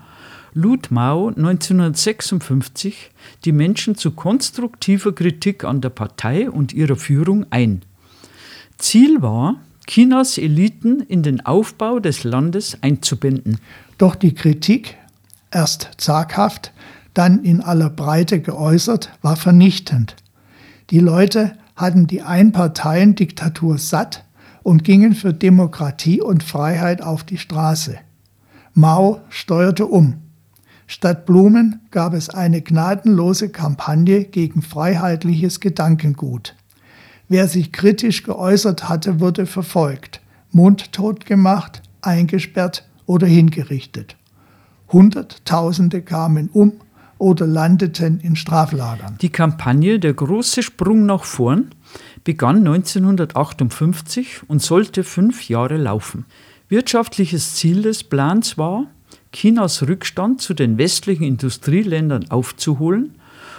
lud 0.54 0.92
Mao 0.92 1.30
1956 1.30 3.12
die 3.46 3.54
Menschen 3.54 3.96
zu 3.96 4.12
konstruktiver 4.12 5.16
Kritik 5.16 5.64
an 5.64 5.80
der 5.80 5.88
Partei 5.88 6.52
und 6.52 6.74
ihrer 6.74 6.98
Führung 6.98 7.46
ein. 7.50 7.84
Ziel 8.78 9.22
war, 9.22 9.62
Chinas 9.88 10.38
Eliten 10.38 11.00
in 11.00 11.24
den 11.24 11.46
Aufbau 11.46 12.00
des 12.00 12.26
Landes 12.26 12.80
einzubinden. 12.82 13.60
Doch 13.98 14.16
die 14.16 14.34
Kritik, 14.34 14.98
erst 15.50 15.92
zaghaft, 15.96 16.74
dann 17.14 17.42
in 17.46 17.62
aller 17.62 17.90
Breite 17.90 18.42
geäußert, 18.42 19.14
war 19.22 19.38
vernichtend. 19.38 20.18
Die 20.90 21.00
Leute 21.00 21.54
hatten 21.78 22.06
die 22.06 22.22
Einparteiendiktatur 22.22 23.78
satt 23.78 24.26
und 24.68 24.84
gingen 24.84 25.16
für 25.16 25.34
Demokratie 25.34 26.20
und 26.20 26.44
Freiheit 26.44 27.02
auf 27.02 27.24
die 27.24 27.38
Straße. 27.38 28.00
Mao 28.74 29.22
steuerte 29.30 29.86
um. 29.86 30.16
Statt 30.88 31.26
Blumen 31.26 31.80
gab 31.90 32.14
es 32.14 32.30
eine 32.30 32.62
gnadenlose 32.62 33.48
Kampagne 33.48 34.26
gegen 34.26 34.62
freiheitliches 34.62 35.62
Gedankengut. 35.62 36.54
Wer 37.30 37.48
sich 37.48 37.72
kritisch 37.72 38.24
geäußert 38.24 38.90
hatte, 38.90 39.22
wurde 39.22 39.46
verfolgt, 39.46 40.20
mundtot 40.52 41.26
gemacht, 41.26 41.82
eingesperrt 42.02 42.86
oder 43.06 43.26
hingerichtet. 43.26 44.18
Hunderttausende 44.92 46.02
kamen 46.02 46.50
um 46.52 46.74
oder 47.20 47.48
landeten 47.48 48.20
in 48.20 48.36
Straflagern. 48.36 49.18
Die 49.22 49.30
Kampagne 49.30 49.98
Der 49.98 50.14
große 50.14 50.62
Sprung 50.62 51.06
nach 51.06 51.24
vorn 51.24 51.70
begann 52.24 52.58
1958 52.58 54.42
und 54.48 54.62
sollte 54.62 55.04
fünf 55.04 55.50
Jahre 55.50 55.78
laufen. 55.78 56.26
Wirtschaftliches 56.70 57.56
Ziel 57.56 57.82
des 57.84 58.04
Plans 58.04 58.58
war, 58.58 58.88
Chinas 59.32 59.88
Rückstand 59.88 60.42
zu 60.42 60.54
den 60.54 60.78
westlichen 60.78 61.24
Industrieländern 61.24 62.30
aufzuholen 62.30 63.16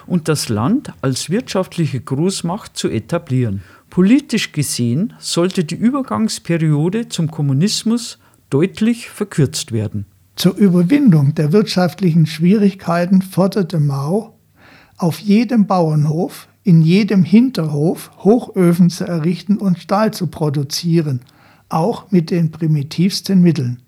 und 0.07 0.29
das 0.29 0.49
Land 0.49 0.93
als 1.03 1.31
wirtschaftliche 1.31 2.01
Großmacht 2.01 2.77
zu 2.77 2.89
etablieren. 2.89 3.63
Politisch 3.91 4.53
gesehen 4.53 5.15
sollte 5.19 5.65
die 5.65 5.77
Übergangsperiode 5.77 7.09
zum 7.09 7.31
Kommunismus 7.31 8.19
deutlich 8.51 9.09
verkürzt 9.09 9.73
werden. 9.73 10.07
Zur 10.37 10.55
Überwindung 10.57 11.35
der 11.35 11.53
wirtschaftlichen 11.53 12.27
Schwierigkeiten 12.27 13.23
forderte 13.23 13.81
Mao, 13.81 14.39
auf 14.97 15.21
jedem 15.21 15.67
Bauernhof 15.67 16.49
in 16.69 16.83
jedem 16.83 17.25
Hinterhof 17.25 18.11
Hochöfen 18.19 18.91
zu 18.91 19.07
errichten 19.07 19.57
und 19.57 19.79
Stahl 19.79 20.13
zu 20.13 20.27
produzieren, 20.27 21.21
auch 21.71 22.11
mit 22.11 22.31
den 22.31 22.51
primitivsten 22.51 23.41
Mitteln. 23.41 23.81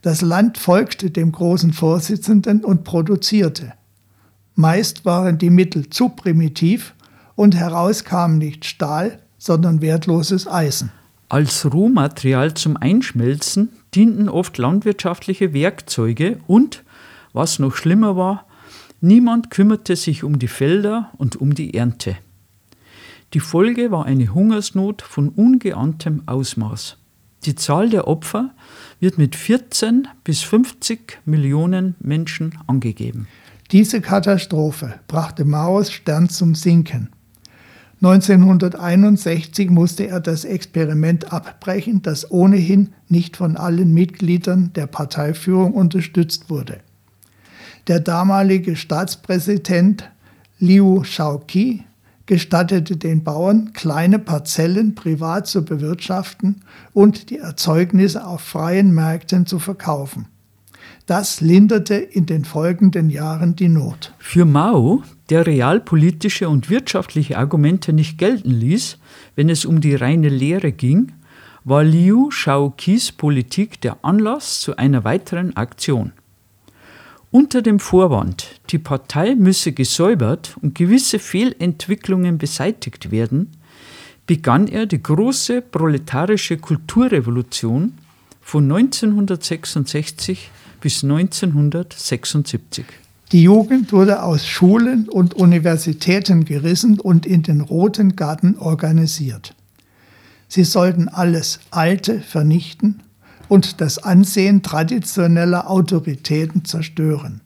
Das 0.00 0.22
Land 0.22 0.56
folgte 0.56 1.10
dem 1.10 1.32
großen 1.32 1.74
Vorsitzenden 1.74 2.64
und 2.64 2.84
produzierte. 2.84 3.74
Meist 4.54 5.04
waren 5.04 5.36
die 5.36 5.50
Mittel 5.50 5.90
zu 5.90 6.08
primitiv 6.08 6.94
und 7.34 7.54
heraus 7.54 8.04
kam 8.04 8.38
nicht 8.38 8.64
Stahl, 8.64 9.18
sondern 9.36 9.82
wertloses 9.82 10.48
Eisen. 10.48 10.90
Als 11.28 11.70
Rohmaterial 11.70 12.54
zum 12.54 12.78
Einschmelzen 12.78 13.68
dienten 13.94 14.30
oft 14.30 14.56
landwirtschaftliche 14.56 15.52
Werkzeuge 15.52 16.38
und, 16.46 16.82
was 17.34 17.58
noch 17.58 17.76
schlimmer 17.76 18.16
war, 18.16 18.46
Niemand 19.00 19.50
kümmerte 19.50 19.96
sich 19.96 20.24
um 20.24 20.38
die 20.38 20.48
Felder 20.48 21.10
und 21.18 21.36
um 21.36 21.54
die 21.54 21.74
Ernte. 21.74 22.16
Die 23.34 23.40
Folge 23.40 23.90
war 23.90 24.06
eine 24.06 24.32
Hungersnot 24.32 25.02
von 25.02 25.28
ungeahntem 25.28 26.22
Ausmaß. 26.26 26.96
Die 27.44 27.54
Zahl 27.54 27.90
der 27.90 28.08
Opfer 28.08 28.54
wird 28.98 29.18
mit 29.18 29.36
14 29.36 30.08
bis 30.24 30.42
50 30.42 31.18
Millionen 31.26 31.94
Menschen 32.00 32.58
angegeben. 32.66 33.28
Diese 33.72 34.00
Katastrophe 34.00 34.94
brachte 35.08 35.44
Maos 35.44 35.92
Stern 35.92 36.28
zum 36.28 36.54
Sinken. 36.54 37.10
1961 38.02 39.70
musste 39.70 40.06
er 40.06 40.20
das 40.20 40.44
Experiment 40.44 41.32
abbrechen, 41.32 42.02
das 42.02 42.30
ohnehin 42.30 42.90
nicht 43.08 43.36
von 43.36 43.56
allen 43.56 43.94
Mitgliedern 43.94 44.72
der 44.74 44.86
Parteiführung 44.86 45.72
unterstützt 45.72 46.50
wurde. 46.50 46.80
Der 47.88 48.00
damalige 48.00 48.74
Staatspräsident 48.74 50.10
Liu 50.58 51.04
Shaoqi 51.04 51.84
gestattete 52.26 52.96
den 52.96 53.22
Bauern, 53.22 53.72
kleine 53.74 54.18
Parzellen 54.18 54.96
privat 54.96 55.46
zu 55.46 55.64
bewirtschaften 55.64 56.62
und 56.92 57.30
die 57.30 57.38
Erzeugnisse 57.38 58.26
auf 58.26 58.40
freien 58.40 58.92
Märkten 58.92 59.46
zu 59.46 59.60
verkaufen. 59.60 60.26
Das 61.06 61.40
linderte 61.40 61.94
in 61.94 62.26
den 62.26 62.44
folgenden 62.44 63.08
Jahren 63.08 63.54
die 63.54 63.68
Not. 63.68 64.12
Für 64.18 64.44
Mao, 64.44 65.04
der 65.30 65.46
realpolitische 65.46 66.48
und 66.48 66.68
wirtschaftliche 66.68 67.38
Argumente 67.38 67.92
nicht 67.92 68.18
gelten 68.18 68.50
ließ, 68.50 68.98
wenn 69.36 69.48
es 69.48 69.64
um 69.64 69.80
die 69.80 69.94
reine 69.94 70.28
Lehre 70.28 70.72
ging, 70.72 71.12
war 71.62 71.84
Liu 71.84 72.32
Shaoqis 72.32 73.12
Politik 73.12 73.80
der 73.80 73.98
Anlass 74.02 74.60
zu 74.60 74.76
einer 74.76 75.04
weiteren 75.04 75.56
Aktion. 75.56 76.12
Unter 77.32 77.60
dem 77.60 77.80
Vorwand, 77.80 78.60
die 78.70 78.78
Partei 78.78 79.34
müsse 79.34 79.72
gesäubert 79.72 80.56
und 80.62 80.74
gewisse 80.74 81.18
Fehlentwicklungen 81.18 82.38
beseitigt 82.38 83.10
werden, 83.10 83.50
begann 84.26 84.68
er 84.68 84.86
die 84.86 85.02
große 85.02 85.60
proletarische 85.60 86.56
Kulturrevolution 86.56 87.94
von 88.40 88.64
1966 88.64 90.50
bis 90.80 91.02
1976. 91.02 92.84
Die 93.32 93.42
Jugend 93.42 93.92
wurde 93.92 94.22
aus 94.22 94.46
Schulen 94.46 95.08
und 95.08 95.34
Universitäten 95.34 96.44
gerissen 96.44 97.00
und 97.00 97.26
in 97.26 97.42
den 97.42 97.60
Roten 97.60 98.14
Garten 98.14 98.56
organisiert. 98.56 99.54
Sie 100.46 100.62
sollten 100.62 101.08
alles 101.08 101.58
Alte 101.72 102.20
vernichten 102.20 103.02
und 103.48 103.80
das 103.80 103.98
Ansehen 103.98 104.62
traditioneller 104.62 105.70
Autoritäten 105.70 106.64
zerstören. 106.64 107.40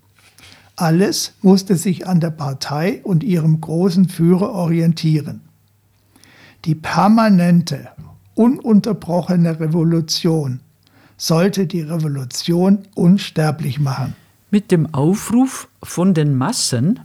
Alles 0.76 1.34
musste 1.42 1.76
sich 1.76 2.06
an 2.06 2.20
der 2.20 2.30
Partei 2.30 3.00
und 3.04 3.22
ihrem 3.22 3.60
großen 3.60 4.08
Führer 4.08 4.52
orientieren. 4.52 5.42
Die 6.64 6.74
permanente, 6.74 7.88
ununterbrochene 8.34 9.60
Revolution 9.60 10.60
sollte 11.16 11.66
die 11.66 11.82
Revolution 11.82 12.78
unsterblich 12.94 13.78
machen. 13.78 14.14
Mit 14.50 14.70
dem 14.70 14.94
Aufruf 14.94 15.68
von 15.82 16.14
den 16.14 16.34
Massen 16.34 17.00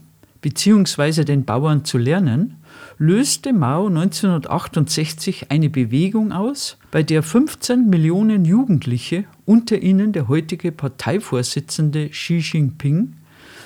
bzw. 0.45 1.23
den 1.23 1.43
Bauern 1.43 1.85
zu 1.85 1.97
lernen, 1.97 2.57
löste 2.99 3.51
Mao 3.51 3.87
1968 3.87 5.49
eine 5.49 5.71
Bewegung 5.71 6.31
aus, 6.31 6.77
bei 6.91 7.01
der 7.01 7.23
15 7.23 7.89
Millionen 7.89 8.45
Jugendliche, 8.45 9.25
unter 9.45 9.79
ihnen 9.79 10.13
der 10.13 10.27
heutige 10.27 10.71
Parteivorsitzende 10.71 12.09
Xi 12.09 12.37
Jinping, 12.37 13.15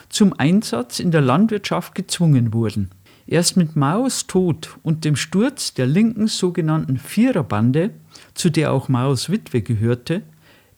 zum 0.07 0.31
Einsatz 0.39 1.01
in 1.01 1.11
der 1.11 1.19
Landwirtschaft 1.19 1.95
gezwungen 1.95 2.53
wurden. 2.53 2.91
Erst 3.27 3.57
mit 3.57 3.75
Maos 3.75 4.25
Tod 4.27 4.77
und 4.81 5.03
dem 5.03 5.17
Sturz 5.17 5.73
der 5.73 5.85
linken 5.85 6.27
sogenannten 6.27 6.97
Viererbande, 6.97 7.89
zu 8.35 8.49
der 8.49 8.71
auch 8.71 8.87
Maos 8.87 9.29
Witwe 9.29 9.61
gehörte, 9.61 10.21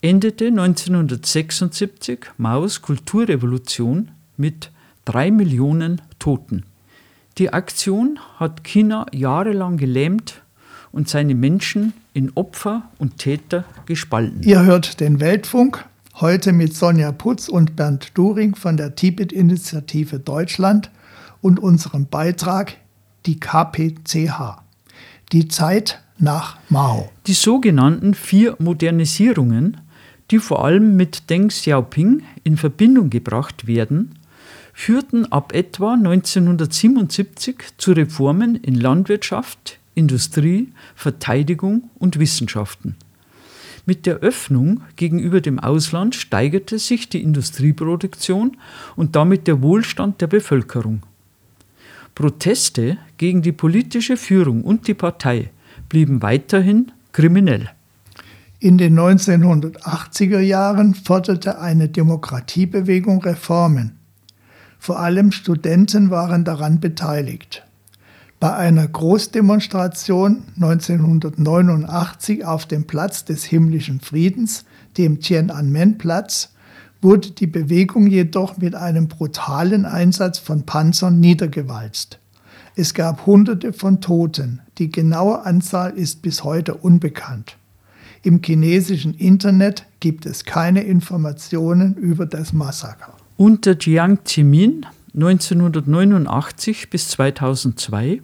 endete 0.01 0.47
1976 0.47 2.25
Maos 2.39 2.81
Kulturrevolution 2.81 4.09
mit 4.35 4.71
drei 5.05 5.31
Millionen 5.31 6.01
Toten. 6.19 6.63
Die 7.37 7.53
Aktion 7.53 8.19
hat 8.37 8.63
China 8.63 9.05
jahrelang 9.13 9.77
gelähmt 9.77 10.41
und 10.91 11.07
seine 11.07 11.35
Menschen 11.35 11.93
in 12.13 12.31
Opfer 12.35 12.83
und 12.97 13.17
Täter 13.17 13.63
gespalten. 13.85 14.43
Ihr 14.43 14.63
hört 14.63 14.99
den 14.99 15.19
Weltfunk, 15.19 15.85
heute 16.19 16.51
mit 16.51 16.75
Sonja 16.75 17.11
Putz 17.11 17.47
und 17.47 17.75
Bernd 17.75 18.17
During 18.17 18.55
von 18.55 18.75
der 18.77 18.95
Tibet-Initiative 18.95 20.19
Deutschland 20.19 20.91
und 21.41 21.59
unserem 21.59 22.07
Beitrag 22.07 22.77
Die 23.25 23.39
KPCH. 23.39 24.61
Die 25.31 25.47
Zeit 25.47 26.01
nach 26.17 26.57
Mao. 26.69 27.09
Die 27.27 27.33
sogenannten 27.33 28.13
vier 28.13 28.55
Modernisierungen, 28.59 29.77
die 30.29 30.39
vor 30.39 30.63
allem 30.63 30.95
mit 30.95 31.29
Deng 31.29 31.47
Xiaoping 31.47 32.23
in 32.43 32.57
Verbindung 32.57 33.09
gebracht 33.09 33.67
werden, 33.67 34.19
führten 34.73 35.31
ab 35.31 35.53
etwa 35.53 35.93
1977 35.93 37.57
zu 37.77 37.91
Reformen 37.91 38.55
in 38.55 38.75
Landwirtschaft, 38.75 39.79
Industrie, 39.95 40.69
Verteidigung 40.95 41.89
und 41.99 42.19
Wissenschaften. 42.19 42.95
Mit 43.85 44.05
der 44.05 44.17
Öffnung 44.17 44.81
gegenüber 44.95 45.41
dem 45.41 45.59
Ausland 45.59 46.15
steigerte 46.15 46.77
sich 46.77 47.09
die 47.09 47.21
Industrieproduktion 47.21 48.57
und 48.95 49.15
damit 49.15 49.47
der 49.47 49.61
Wohlstand 49.61 50.21
der 50.21 50.27
Bevölkerung. 50.27 51.01
Proteste 52.13 52.97
gegen 53.17 53.41
die 53.41 53.51
politische 53.51 54.17
Führung 54.17 54.63
und 54.63 54.87
die 54.87 54.93
Partei 54.93 55.49
blieben 55.89 56.21
weiterhin 56.21 56.91
kriminell. 57.11 57.69
In 58.59 58.77
den 58.77 58.99
1980er 58.99 60.39
Jahren 60.39 60.93
forderte 60.93 61.59
eine 61.59 61.89
Demokratiebewegung 61.89 63.23
Reformen. 63.23 63.97
Vor 64.83 64.99
allem 64.99 65.31
Studenten 65.31 66.09
waren 66.09 66.43
daran 66.43 66.79
beteiligt. 66.79 67.63
Bei 68.39 68.55
einer 68.55 68.87
Großdemonstration 68.87 70.41
1989 70.55 72.45
auf 72.45 72.65
dem 72.65 72.87
Platz 72.87 73.23
des 73.23 73.43
himmlischen 73.43 73.99
Friedens, 73.99 74.65
dem 74.97 75.19
Tiananmen-Platz, 75.19 76.53
wurde 76.99 77.29
die 77.29 77.45
Bewegung 77.45 78.07
jedoch 78.07 78.57
mit 78.57 78.73
einem 78.73 79.07
brutalen 79.07 79.85
Einsatz 79.85 80.39
von 80.39 80.63
Panzern 80.63 81.19
niedergewalzt. 81.19 82.17
Es 82.75 82.95
gab 82.95 83.27
Hunderte 83.27 83.73
von 83.73 84.01
Toten, 84.01 84.61
die 84.79 84.89
genaue 84.89 85.45
Anzahl 85.45 85.91
ist 85.91 86.23
bis 86.23 86.43
heute 86.43 86.73
unbekannt. 86.73 87.55
Im 88.23 88.41
chinesischen 88.43 89.13
Internet 89.13 89.85
gibt 89.99 90.25
es 90.25 90.43
keine 90.43 90.81
Informationen 90.81 91.93
über 91.97 92.25
das 92.25 92.51
Massaker. 92.51 93.20
Unter 93.41 93.75
Jiang 93.75 94.19
Zemin 94.23 94.85
1989 95.15 96.91
bis 96.91 97.07
2002 97.07 98.21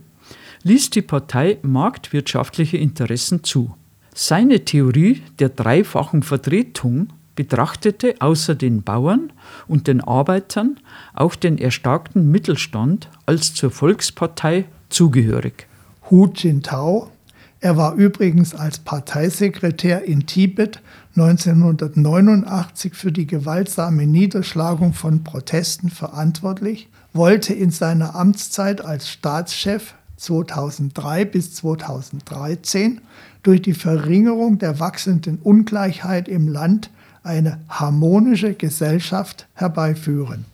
ließ 0.62 0.91
die 0.91 1.01
Partei 1.01 1.58
marktwirtschaftliche 1.63 2.77
Interessen 2.77 3.43
zu. 3.43 3.75
Seine 4.13 4.63
Theorie 4.63 5.23
der 5.39 5.49
dreifachen 5.49 6.21
Vertretung 6.21 7.08
betrachtete 7.36 8.13
außer 8.19 8.53
den 8.53 8.84
Bauern 8.84 9.34
und 9.67 9.88
den 9.88 10.01
Arbeitern 10.01 10.80
auch 11.15 11.34
den 11.34 11.58
erstarkten 11.58 12.30
Mittelstand 12.30 13.10
als 13.25 13.56
zur 13.56 13.71
Volkspartei 13.71 14.65
zugehörig. 14.89 15.65
Hu 16.12 16.27
Jintao, 16.27 17.10
er 17.60 17.75
war 17.75 17.95
übrigens 17.95 18.53
als 18.53 18.77
Parteisekretär 18.77 20.03
in 20.03 20.27
Tibet 20.27 20.80
1989 21.17 22.93
für 22.93 23.12
die 23.12 23.25
gewaltsame 23.25 24.06
Niederschlagung 24.06 24.93
von 24.93 25.23
Protesten 25.23 25.89
verantwortlich, 25.89 26.89
wollte 27.12 27.56
in 27.56 27.71
seiner 27.71 28.13
Amtszeit 28.13 28.86
als 28.86 29.10
Staatschef 29.10 29.95
2003 30.17 31.25
bis 31.25 31.56
2013 31.56 33.01
durch 33.41 33.63
die 33.63 33.73
Verringerung 33.73 34.60
der 34.60 34.80
wachsenden 34.80 35.39
Ungleichheit 35.39 36.27
im 36.27 36.47
Land 36.47 36.91
eine 37.23 37.62
harmonische 37.67 38.53
Gesellschaft 38.53 39.47
herbeiführen. 39.56 40.45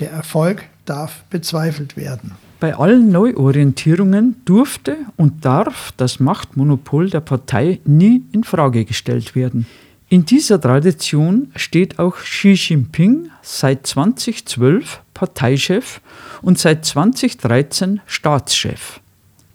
Der 0.00 0.10
Erfolg 0.10 0.64
darf 0.86 1.24
bezweifelt 1.28 1.98
werden. 1.98 2.32
Bei 2.64 2.76
allen 2.76 3.10
Neuorientierungen 3.10 4.36
durfte 4.46 4.96
und 5.18 5.44
darf 5.44 5.92
das 5.98 6.18
Machtmonopol 6.18 7.10
der 7.10 7.20
Partei 7.20 7.78
nie 7.84 8.22
in 8.32 8.42
Frage 8.42 8.86
gestellt 8.86 9.34
werden. 9.34 9.66
In 10.08 10.24
dieser 10.24 10.58
Tradition 10.58 11.52
steht 11.56 11.98
auch 11.98 12.16
Xi 12.16 12.52
Jinping 12.52 13.28
seit 13.42 13.86
2012 13.86 15.02
Parteichef 15.12 16.00
und 16.40 16.58
seit 16.58 16.86
2013 16.86 18.00
Staatschef. 18.06 19.00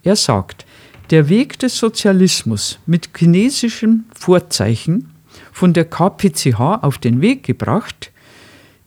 Er 0.04 0.14
sagt, 0.14 0.64
der 1.10 1.28
Weg 1.28 1.58
des 1.58 1.78
Sozialismus 1.78 2.78
mit 2.86 3.10
chinesischen 3.18 4.04
Vorzeichen 4.14 5.10
von 5.50 5.72
der 5.72 5.86
KPCH 5.86 6.60
auf 6.60 6.98
den 6.98 7.20
Weg 7.20 7.42
gebracht, 7.42 8.12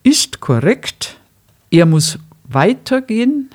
ist 0.03 0.39
korrekt. 0.39 1.17
Er 1.71 1.86
muss 1.86 2.19
weitergehen. 2.45 3.49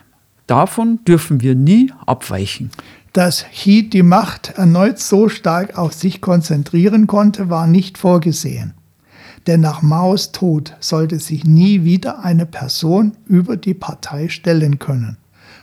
Davon 0.49 1.05
dürfen 1.05 1.43
wir 1.43 1.55
nie 1.55 1.93
abweichen. 2.07 2.71
Dass 3.13 3.45
Xi 3.53 3.89
die 3.91 4.03
Macht 4.03 4.55
erneut 4.57 4.99
so 4.99 5.29
stark 5.29 5.77
auf 5.77 5.93
sich 5.93 6.23
konzentrieren 6.23 7.07
konnte, 7.07 7.51
war 7.51 7.67
nicht 7.67 7.99
vorgesehen. 7.99 8.73
Denn 9.47 9.61
nach 9.61 9.83
Maos 9.83 10.33
Tod 10.33 10.75
sollte 10.81 11.19
sich 11.19 11.45
nie 11.45 11.85
wieder 11.85 12.25
eine 12.25 12.47
Person 12.47 13.13
über 13.27 13.59
die 13.59 13.75
Partei 13.75 14.31
stellen 14.31 14.79
können. 14.79 15.19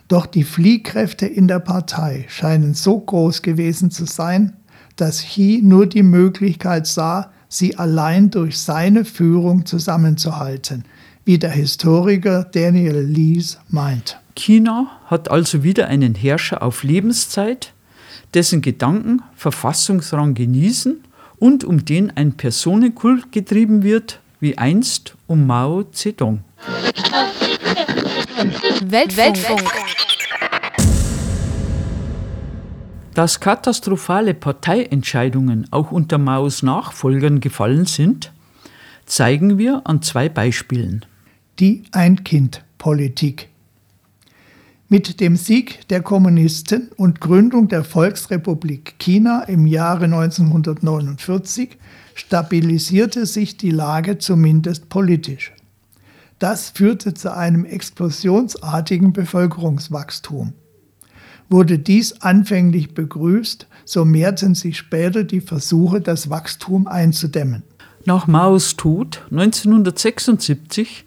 Doch 0.08 0.28
die 0.28 0.44
Fliehkräfte 0.44 1.26
in 1.26 1.48
der 1.48 1.60
Partei 1.60 2.26
scheinen 2.28 2.76
so 2.76 3.00
groß 3.00 3.42
gewesen 3.42 3.90
zu 3.90 4.06
sein, 4.06 4.54
dass 4.98 5.24
Xi 5.24 5.62
nur 5.64 5.88
die 5.88 6.04
Möglichkeit 6.04 6.86
sah, 6.86 7.32
sie 7.50 7.76
allein 7.76 8.30
durch 8.30 8.60
seine 8.60 9.04
Führung 9.04 9.66
zusammenzuhalten, 9.66 10.84
wie 11.26 11.40
der 11.40 11.52
Historiker 11.52 12.44
Daniel 12.44 13.00
Lees 13.00 13.58
meint. 13.68 14.20
China 14.36 14.88
hat 15.06 15.32
also 15.32 15.64
wieder 15.64 15.88
einen 15.88 16.14
Herrscher 16.14 16.62
auf 16.62 16.84
Lebenszeit, 16.84 17.74
dessen 18.34 18.62
Gedanken 18.62 19.24
Verfassungsrang 19.36 20.34
genießen 20.34 21.04
und 21.38 21.64
um 21.64 21.86
den 21.86 22.16
ein 22.16 22.34
Personenkult 22.34 23.32
getrieben 23.32 23.84
wird, 23.84 24.20
wie 24.40 24.58
einst 24.58 25.16
um 25.28 25.48
Mao 25.48 25.84
Zedong. 25.84 26.44
Weltfunk. 28.84 29.18
Weltfunk. 29.18 29.72
Dass 33.14 33.40
katastrophale 33.40 34.34
Parteientscheidungen 34.34 35.68
auch 35.72 35.92
unter 35.92 36.18
Maos 36.18 36.62
Nachfolgern 36.64 37.40
gefallen 37.40 37.86
sind, 37.86 38.34
zeigen 39.06 39.58
wir 39.58 39.84
an 39.86 40.02
zwei 40.02 40.28
Beispielen. 40.28 41.06
Die 41.60 41.84
Ein-Kind-Politik. 41.94 43.48
Mit 44.96 45.20
dem 45.20 45.36
Sieg 45.36 45.86
der 45.90 46.02
Kommunisten 46.02 46.90
und 46.96 47.20
Gründung 47.20 47.68
der 47.68 47.84
Volksrepublik 47.84 48.98
China 48.98 49.44
im 49.44 49.68
Jahre 49.68 50.06
1949 50.06 51.78
stabilisierte 52.14 53.26
sich 53.26 53.58
die 53.58 53.72
Lage 53.72 54.20
zumindest 54.20 54.88
politisch. 54.88 55.52
Das 56.40 56.70
führte 56.70 57.14
zu 57.14 57.36
einem 57.36 57.66
explosionsartigen 57.66 59.12
Bevölkerungswachstum. 59.12 60.54
Wurde 61.50 61.78
dies 61.78 62.22
anfänglich 62.22 62.94
begrüßt, 62.94 63.68
so 63.84 64.06
mehrten 64.06 64.56
sich 64.56 64.78
später 64.78 65.26
die 65.26 65.42
Versuche, 65.42 66.00
das 66.00 66.30
Wachstum 66.30 66.88
einzudämmen. 66.88 67.64
Nach 68.06 68.28
Maos 68.28 68.78
Tod 68.78 69.26
1976 69.30 71.04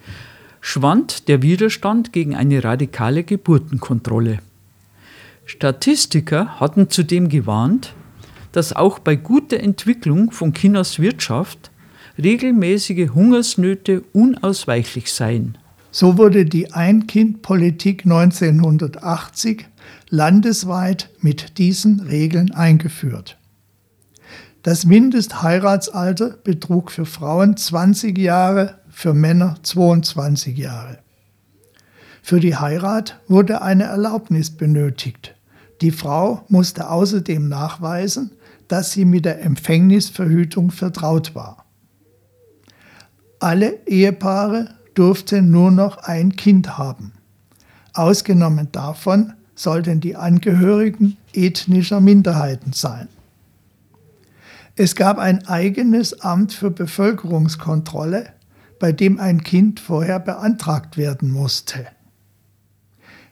schwand 0.60 1.28
der 1.28 1.42
Widerstand 1.42 2.12
gegen 2.12 2.34
eine 2.34 2.64
radikale 2.64 3.24
Geburtenkontrolle. 3.24 4.38
Statistiker 5.44 6.60
hatten 6.60 6.90
zudem 6.90 7.28
gewarnt, 7.28 7.94
dass 8.52 8.74
auch 8.74 8.98
bei 8.98 9.16
guter 9.16 9.60
Entwicklung 9.60 10.30
von 10.30 10.52
Chinas 10.52 10.98
Wirtschaft 10.98 11.70
regelmäßige 12.22 13.10
Hungersnöte 13.14 14.02
unausweichlich 14.12 15.12
seien. 15.12 15.56
So 15.90 16.18
wurde 16.18 16.44
die 16.44 16.72
Ein-Kind-Politik 16.72 18.04
1980 18.04 19.66
landesweit 20.10 21.10
mit 21.20 21.58
diesen 21.58 22.00
Regeln 22.00 22.52
eingeführt. 22.52 23.38
Das 24.62 24.84
Mindestheiratsalter 24.84 26.36
betrug 26.44 26.90
für 26.90 27.06
Frauen 27.06 27.56
20 27.56 28.18
Jahre, 28.18 28.78
für 28.98 29.14
Männer 29.14 29.54
22 29.62 30.58
Jahre. 30.58 30.98
Für 32.20 32.40
die 32.40 32.56
Heirat 32.56 33.20
wurde 33.28 33.62
eine 33.62 33.84
Erlaubnis 33.84 34.50
benötigt. 34.50 35.36
Die 35.82 35.92
Frau 35.92 36.44
musste 36.48 36.90
außerdem 36.90 37.48
nachweisen, 37.48 38.32
dass 38.66 38.90
sie 38.90 39.04
mit 39.04 39.24
der 39.24 39.40
Empfängnisverhütung 39.44 40.72
vertraut 40.72 41.36
war. 41.36 41.64
Alle 43.38 43.78
Ehepaare 43.86 44.74
durften 44.94 45.48
nur 45.52 45.70
noch 45.70 45.98
ein 45.98 46.34
Kind 46.34 46.76
haben. 46.76 47.12
Ausgenommen 47.94 48.66
davon 48.72 49.32
sollten 49.54 50.00
die 50.00 50.16
Angehörigen 50.16 51.16
ethnischer 51.32 52.00
Minderheiten 52.00 52.72
sein. 52.72 53.06
Es 54.74 54.96
gab 54.96 55.18
ein 55.18 55.46
eigenes 55.46 56.20
Amt 56.20 56.52
für 56.52 56.72
Bevölkerungskontrolle, 56.72 58.32
bei 58.78 58.92
dem 58.92 59.18
ein 59.18 59.42
Kind 59.42 59.80
vorher 59.80 60.20
beantragt 60.20 60.96
werden 60.96 61.30
musste. 61.30 61.86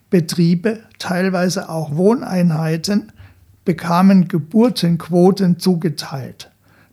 Betriebe, 0.09 0.79
teilweise 0.99 1.69
auch 1.69 1.95
Wohneinheiten, 1.95 3.11
bekamen 3.65 4.27
Geburtenquoten 4.27 5.59
zugeteilt. 5.59 6.49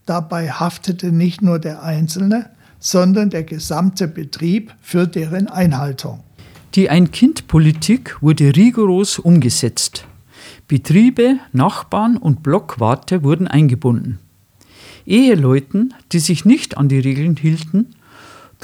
Dabei 0.06 0.50
haftete 0.50 1.12
nicht 1.12 1.40
nur 1.40 1.58
der 1.58 1.82
Einzelne, 1.82 2.50
sondern 2.80 3.30
der 3.30 3.44
gesamte 3.44 4.08
Betrieb 4.08 4.74
für 4.82 5.06
deren 5.06 5.48
Einhaltung. 5.48 6.20
Die 6.74 6.90
Ein-Kind-Politik 6.90 8.20
wurde 8.20 8.56
rigoros 8.56 9.20
umgesetzt. 9.20 10.06
Betriebe, 10.66 11.36
Nachbarn 11.52 12.16
und 12.16 12.42
Blockwarte 12.42 13.22
wurden 13.22 13.46
eingebunden. 13.46 14.18
Eheleuten, 15.06 15.94
die 16.12 16.18
sich 16.18 16.44
nicht 16.44 16.76
an 16.76 16.88
die 16.88 16.98
Regeln 16.98 17.36
hielten, 17.36 17.94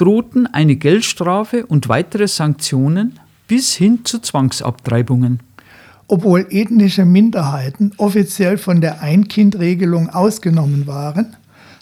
drohten 0.01 0.47
eine 0.47 0.77
Geldstrafe 0.77 1.67
und 1.67 1.87
weitere 1.87 2.27
Sanktionen 2.27 3.19
bis 3.47 3.75
hin 3.75 3.99
zu 4.03 4.17
Zwangsabtreibungen. 4.17 5.41
Obwohl 6.07 6.47
ethnische 6.49 7.05
Minderheiten 7.05 7.91
offiziell 7.97 8.57
von 8.57 8.81
der 8.81 9.03
Ein-Kind-Regelung 9.03 10.09
ausgenommen 10.09 10.87
waren, 10.87 11.35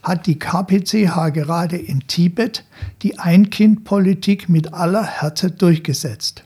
hat 0.03 0.27
die 0.27 0.37
KPCH 0.37 1.31
gerade 1.33 1.77
in 1.77 2.01
Tibet 2.07 2.65
die 3.03 3.17
Ein-Kind-Politik 3.19 4.49
mit 4.49 4.73
aller 4.73 5.05
Härte 5.05 5.51
durchgesetzt. 5.51 6.43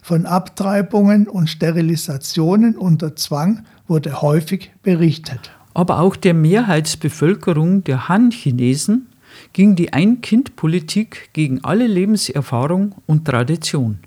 Von 0.00 0.24
Abtreibungen 0.24 1.26
und 1.26 1.50
Sterilisationen 1.50 2.76
unter 2.76 3.16
Zwang 3.16 3.64
wurde 3.88 4.22
häufig 4.22 4.70
berichtet. 4.84 5.50
Aber 5.74 5.98
auch 5.98 6.14
der 6.14 6.34
Mehrheitsbevölkerung 6.34 7.82
der 7.82 8.08
Han-Chinesen 8.08 9.08
ging 9.52 9.76
die 9.76 9.92
Ein-Kind-Politik 9.92 11.30
gegen 11.32 11.64
alle 11.64 11.86
Lebenserfahrung 11.86 12.94
und 13.06 13.24
Tradition. 13.24 13.98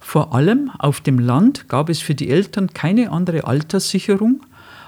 Vor 0.00 0.34
allem 0.34 0.70
auf 0.78 1.00
dem 1.00 1.18
Land 1.18 1.68
gab 1.68 1.88
es 1.88 2.00
für 2.00 2.14
die 2.14 2.30
Eltern 2.30 2.72
keine 2.72 3.10
andere 3.10 3.44
Alterssicherung 3.44 4.40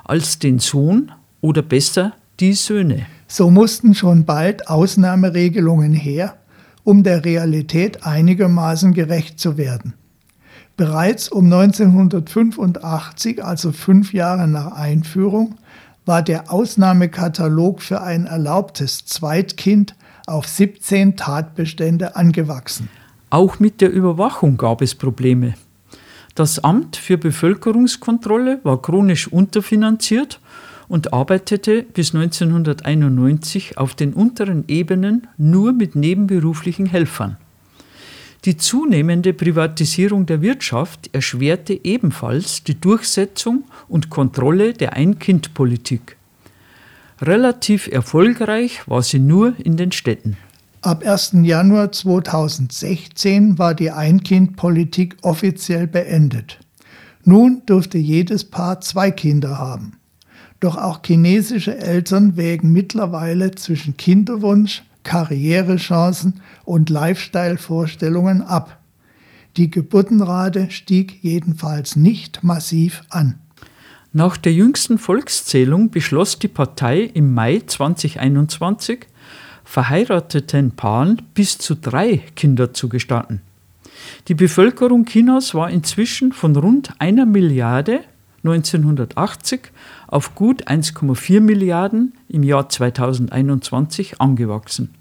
als 0.04 0.38
den 0.38 0.58
Sohn 0.58 1.12
oder 1.40 1.62
besser 1.62 2.12
die 2.38 2.52
Söhne. 2.52 3.06
So 3.28 3.50
mussten 3.50 3.94
schon 3.94 4.24
bald 4.24 4.68
Ausnahmeregelungen 4.68 5.92
her, 5.92 6.36
um 6.84 7.02
der 7.02 7.24
Realität 7.24 8.06
einigermaßen 8.06 8.94
gerecht 8.94 9.38
zu 9.38 9.56
werden. 9.56 9.94
Bereits 10.76 11.28
um 11.28 11.44
1985, 11.44 13.44
also 13.44 13.70
fünf 13.70 14.14
Jahre 14.14 14.48
nach 14.48 14.72
Einführung, 14.72 15.56
war 16.10 16.22
der 16.22 16.52
Ausnahmekatalog 16.52 17.80
für 17.80 18.00
ein 18.00 18.26
erlaubtes 18.26 19.04
Zweitkind 19.04 19.94
auf 20.26 20.48
17 20.48 21.16
Tatbestände 21.16 22.16
angewachsen. 22.16 22.88
Auch 23.30 23.60
mit 23.60 23.80
der 23.80 23.92
Überwachung 23.92 24.56
gab 24.56 24.82
es 24.82 24.96
Probleme. 24.96 25.54
Das 26.34 26.64
Amt 26.64 26.96
für 26.96 27.16
Bevölkerungskontrolle 27.16 28.58
war 28.64 28.82
chronisch 28.82 29.28
unterfinanziert 29.28 30.40
und 30.88 31.12
arbeitete 31.12 31.84
bis 31.84 32.12
1991 32.12 33.78
auf 33.78 33.94
den 33.94 34.12
unteren 34.12 34.64
Ebenen 34.66 35.28
nur 35.36 35.72
mit 35.72 35.94
nebenberuflichen 35.94 36.86
Helfern. 36.86 37.36
Die 38.46 38.56
zunehmende 38.56 39.34
Privatisierung 39.34 40.24
der 40.24 40.40
Wirtschaft 40.40 41.10
erschwerte 41.12 41.78
ebenfalls 41.84 42.64
die 42.64 42.80
Durchsetzung 42.80 43.64
und 43.86 44.08
Kontrolle 44.08 44.72
der 44.72 44.94
Ein-Kind-Politik. 44.94 46.16
Relativ 47.20 47.86
erfolgreich 47.86 48.88
war 48.88 49.02
sie 49.02 49.18
nur 49.18 49.54
in 49.58 49.76
den 49.76 49.92
Städten. 49.92 50.38
Ab 50.80 51.04
1. 51.04 51.32
Januar 51.42 51.92
2016 51.92 53.58
war 53.58 53.74
die 53.74 53.90
Ein-Kind-Politik 53.90 55.18
offiziell 55.20 55.86
beendet. 55.86 56.58
Nun 57.22 57.60
durfte 57.66 57.98
jedes 57.98 58.44
Paar 58.44 58.80
zwei 58.80 59.10
Kinder 59.10 59.58
haben. 59.58 59.98
Doch 60.60 60.78
auch 60.78 61.00
chinesische 61.04 61.76
Eltern 61.76 62.38
wägen 62.38 62.72
mittlerweile 62.72 63.50
zwischen 63.50 63.98
Kinderwunsch, 63.98 64.82
Karrierechancen 65.02 66.40
und 66.64 66.90
Lifestyle-Vorstellungen 66.90 68.42
ab. 68.42 68.78
Die 69.56 69.70
Geburtenrate 69.70 70.70
stieg 70.70 71.22
jedenfalls 71.22 71.96
nicht 71.96 72.44
massiv 72.44 73.02
an. 73.10 73.38
Nach 74.12 74.36
der 74.36 74.52
jüngsten 74.52 74.98
Volkszählung 74.98 75.90
beschloss 75.90 76.38
die 76.38 76.48
Partei 76.48 77.02
im 77.02 77.32
Mai 77.32 77.62
2021, 77.64 79.06
verheirateten 79.64 80.72
Paaren 80.72 81.22
bis 81.34 81.58
zu 81.58 81.76
drei 81.76 82.22
Kinder 82.34 82.74
zu 82.74 82.88
gestatten. 82.88 83.40
Die 84.28 84.34
Bevölkerung 84.34 85.04
Chinas 85.04 85.54
war 85.54 85.70
inzwischen 85.70 86.32
von 86.32 86.56
rund 86.56 86.92
einer 86.98 87.26
Milliarde 87.26 88.00
1980 88.44 89.72
auf 90.06 90.34
gut 90.34 90.68
1,4 90.68 91.40
Milliarden 91.40 92.14
im 92.28 92.42
Jahr 92.42 92.68
2021 92.68 94.20
angewachsen. 94.20 94.94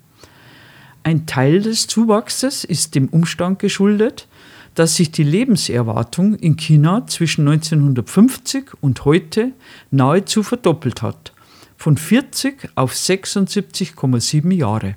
Ein 1.04 1.26
Teil 1.26 1.62
des 1.62 1.88
Zuwachses 1.88 2.64
ist 2.64 2.96
dem 2.96 3.08
Umstand 3.10 3.60
geschuldet, 3.60 4.28
dass 4.76 4.96
sich 4.96 5.12
die 5.12 5.24
Lebenserwartung 5.24 6.36
in 6.36 6.58
China 6.58 7.08
zwischen 7.08 7.48
1950 7.48 8.72
und 8.82 9.06
heute 9.06 9.52
nahezu 9.92 10.44
verdoppelt 10.44 11.02
hat 11.02 11.34
von 11.80 11.96
40 11.96 12.70
auf 12.76 12.94
76,7 12.94 14.54
Jahre. 14.54 14.96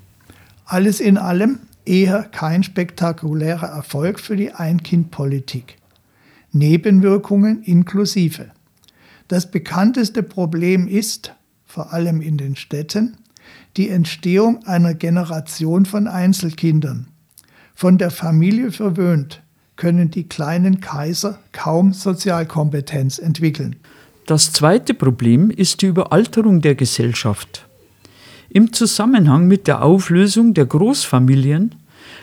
Alles 0.64 1.00
in 1.00 1.16
allem 1.16 1.60
eher 1.84 2.24
kein 2.24 2.64
spektakulärer 2.64 3.68
Erfolg 3.68 4.18
für 4.18 4.36
die 4.36 4.52
Ein-Kind-Politik. 4.52 5.76
Nebenwirkungen 6.52 7.62
inklusive. 7.62 8.50
Das 9.28 9.50
bekannteste 9.50 10.22
Problem 10.22 10.86
ist, 10.86 11.34
vor 11.64 11.92
allem 11.92 12.20
in 12.20 12.36
den 12.36 12.56
Städten, 12.56 13.16
die 13.76 13.88
Entstehung 13.88 14.64
einer 14.66 14.94
Generation 14.94 15.86
von 15.86 16.06
Einzelkindern. 16.06 17.08
Von 17.74 17.98
der 17.98 18.10
Familie 18.10 18.70
verwöhnt 18.70 19.42
können 19.76 20.10
die 20.10 20.28
kleinen 20.28 20.80
Kaiser 20.80 21.38
kaum 21.52 21.92
Sozialkompetenz 21.92 23.18
entwickeln. 23.18 23.76
Das 24.26 24.52
zweite 24.52 24.94
Problem 24.94 25.50
ist 25.50 25.82
die 25.82 25.86
Überalterung 25.86 26.60
der 26.60 26.74
Gesellschaft. 26.74 27.66
Im 28.50 28.72
Zusammenhang 28.72 29.48
mit 29.48 29.66
der 29.66 29.82
Auflösung 29.82 30.54
der 30.54 30.66
Großfamilien 30.66 31.74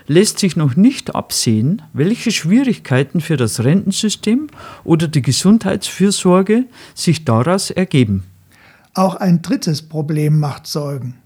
lässt 0.10 0.40
sich 0.40 0.56
noch 0.56 0.76
nicht 0.76 1.14
absehen, 1.16 1.84
welche 1.94 2.32
Schwierigkeiten 2.32 3.22
für 3.22 3.38
das 3.38 3.64
Rentensystem 3.64 4.48
oder 4.84 5.08
die 5.08 5.22
Gesundheitsfürsorge 5.22 6.66
sich 6.96 7.26
daraus 7.26 7.70
ergeben. 7.70 8.24
Auch 8.96 9.16
ein 9.16 9.44
drittes 9.44 9.84
Problem 9.84 10.40
macht 10.40 10.66
Sorgen. 10.66 11.20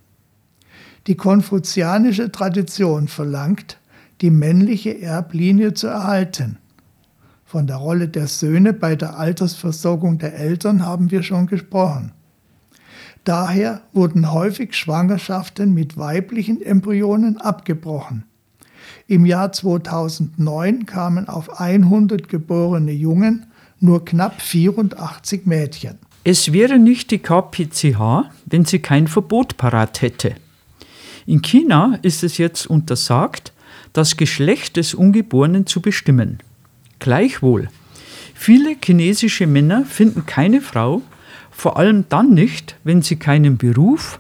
Die 1.08 1.16
konfuzianische 1.16 2.30
Tradition 2.30 3.08
verlangt, 3.08 3.80
die 4.20 4.30
männliche 4.30 5.02
Erblinie 5.02 5.74
zu 5.74 5.88
erhalten. 5.88 6.58
Von 7.46 7.68
der 7.68 7.78
Rolle 7.78 8.10
der 8.10 8.28
Söhne 8.28 8.74
bei 8.74 8.98
der 8.98 9.18
Altersversorgung 9.18 10.18
der 10.18 10.36
Eltern 10.36 10.86
haben 10.86 11.10
wir 11.10 11.24
schon 11.24 11.48
gesprochen. 11.48 12.12
Daher 13.24 13.82
wurden 13.94 14.34
häufig 14.34 14.76
Schwangerschaften 14.76 15.74
mit 15.74 15.98
weiblichen 15.98 16.62
Embryonen 16.62 17.38
abgebrochen. 17.40 18.26
Im 19.08 19.26
Jahr 19.26 19.52
2009 19.52 20.86
kamen 20.86 21.28
auf 21.28 21.60
100 21.60 22.30
geborene 22.30 22.94
Jungen 22.94 23.46
nur 23.82 24.06
knapp 24.06 24.42
84 24.42 25.46
Mädchen. 25.46 25.98
Es 26.24 26.54
wäre 26.54 26.80
nicht 26.80 27.12
die 27.12 27.20
KPCH, 27.20 28.30
wenn 28.46 28.64
sie 28.64 28.80
kein 28.80 29.08
Verbot 29.08 29.58
parat 29.58 30.02
hätte. 30.02 30.36
In 31.26 31.42
China 31.42 32.00
ist 32.02 32.24
es 32.24 32.38
jetzt 32.38 32.66
untersagt, 32.66 33.52
das 33.92 34.16
Geschlecht 34.16 34.78
des 34.78 34.94
Ungeborenen 34.94 35.68
zu 35.68 35.82
bestimmen. 35.82 36.40
Gleichwohl, 37.00 37.68
viele 38.34 38.78
chinesische 38.82 39.48
Männer 39.48 39.84
finden 39.84 40.26
keine 40.26 40.62
Frau, 40.62 41.02
vor 41.52 41.78
allem 41.78 42.06
dann 42.08 42.30
nicht, 42.34 42.78
wenn 42.86 43.02
sie 43.02 43.18
keinen 43.18 43.58
Beruf 43.58 44.18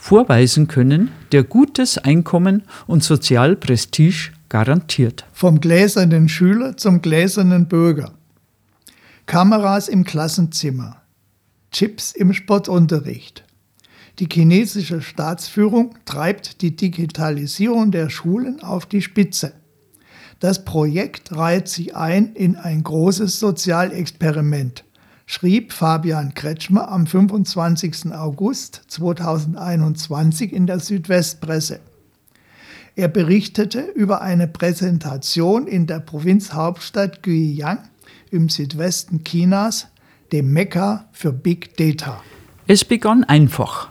vorweisen 0.00 0.66
können, 0.66 1.10
der 1.30 1.44
gutes 1.44 1.98
Einkommen 1.98 2.62
und 2.86 3.04
Sozialprestige 3.04 4.32
garantiert. 4.48 5.26
Vom 5.32 5.60
gläsernen 5.60 6.28
Schüler 6.28 6.76
zum 6.76 7.02
gläsernen 7.02 7.68
Bürger. 7.68 8.12
Kameras 9.26 9.88
im 9.88 10.04
Klassenzimmer. 10.04 11.02
Chips 11.70 12.12
im 12.12 12.32
Sportunterricht. 12.32 13.44
Die 14.18 14.28
chinesische 14.30 15.02
Staatsführung 15.02 15.94
treibt 16.04 16.62
die 16.62 16.74
Digitalisierung 16.74 17.92
der 17.92 18.10
Schulen 18.10 18.60
auf 18.62 18.86
die 18.86 19.02
Spitze. 19.02 19.52
Das 20.40 20.64
Projekt 20.64 21.36
reiht 21.36 21.68
sich 21.68 21.94
ein 21.94 22.32
in 22.32 22.56
ein 22.56 22.82
großes 22.82 23.38
Sozialexperiment, 23.38 24.84
schrieb 25.30 25.72
Fabian 25.72 26.34
Kretschmer 26.34 26.90
am 26.90 27.06
25. 27.06 28.12
August 28.12 28.82
2021 28.88 30.52
in 30.52 30.66
der 30.66 30.80
Südwestpresse. 30.80 31.78
Er 32.96 33.06
berichtete 33.06 33.80
über 33.94 34.22
eine 34.22 34.48
Präsentation 34.48 35.68
in 35.68 35.86
der 35.86 36.00
Provinzhauptstadt 36.00 37.22
Guiyang 37.22 37.78
im 38.32 38.48
Südwesten 38.48 39.22
Chinas, 39.22 39.86
dem 40.32 40.52
Mekka 40.52 41.08
für 41.12 41.32
Big 41.32 41.76
Data. 41.76 42.20
Es 42.66 42.84
begann 42.84 43.22
einfach. 43.22 43.88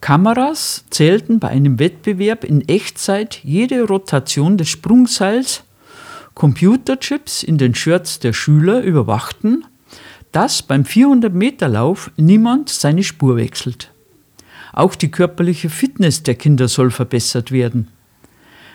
Kameras 0.00 0.84
zählten 0.90 1.38
bei 1.38 1.46
einem 1.46 1.78
Wettbewerb 1.78 2.42
in 2.42 2.68
Echtzeit 2.68 3.38
jede 3.44 3.84
Rotation 3.84 4.58
des 4.58 4.68
Sprungseils, 4.68 5.62
Computerchips 6.34 7.44
in 7.44 7.56
den 7.56 7.76
Shirts 7.76 8.18
der 8.18 8.32
Schüler 8.32 8.80
überwachten, 8.80 9.64
dass 10.32 10.62
beim 10.62 10.82
400-Meter-Lauf 10.82 12.10
niemand 12.16 12.68
seine 12.68 13.02
Spur 13.02 13.36
wechselt. 13.36 13.92
Auch 14.72 14.94
die 14.94 15.10
körperliche 15.10 15.70
Fitness 15.70 16.22
der 16.22 16.34
Kinder 16.34 16.68
soll 16.68 16.90
verbessert 16.90 17.50
werden. 17.50 17.88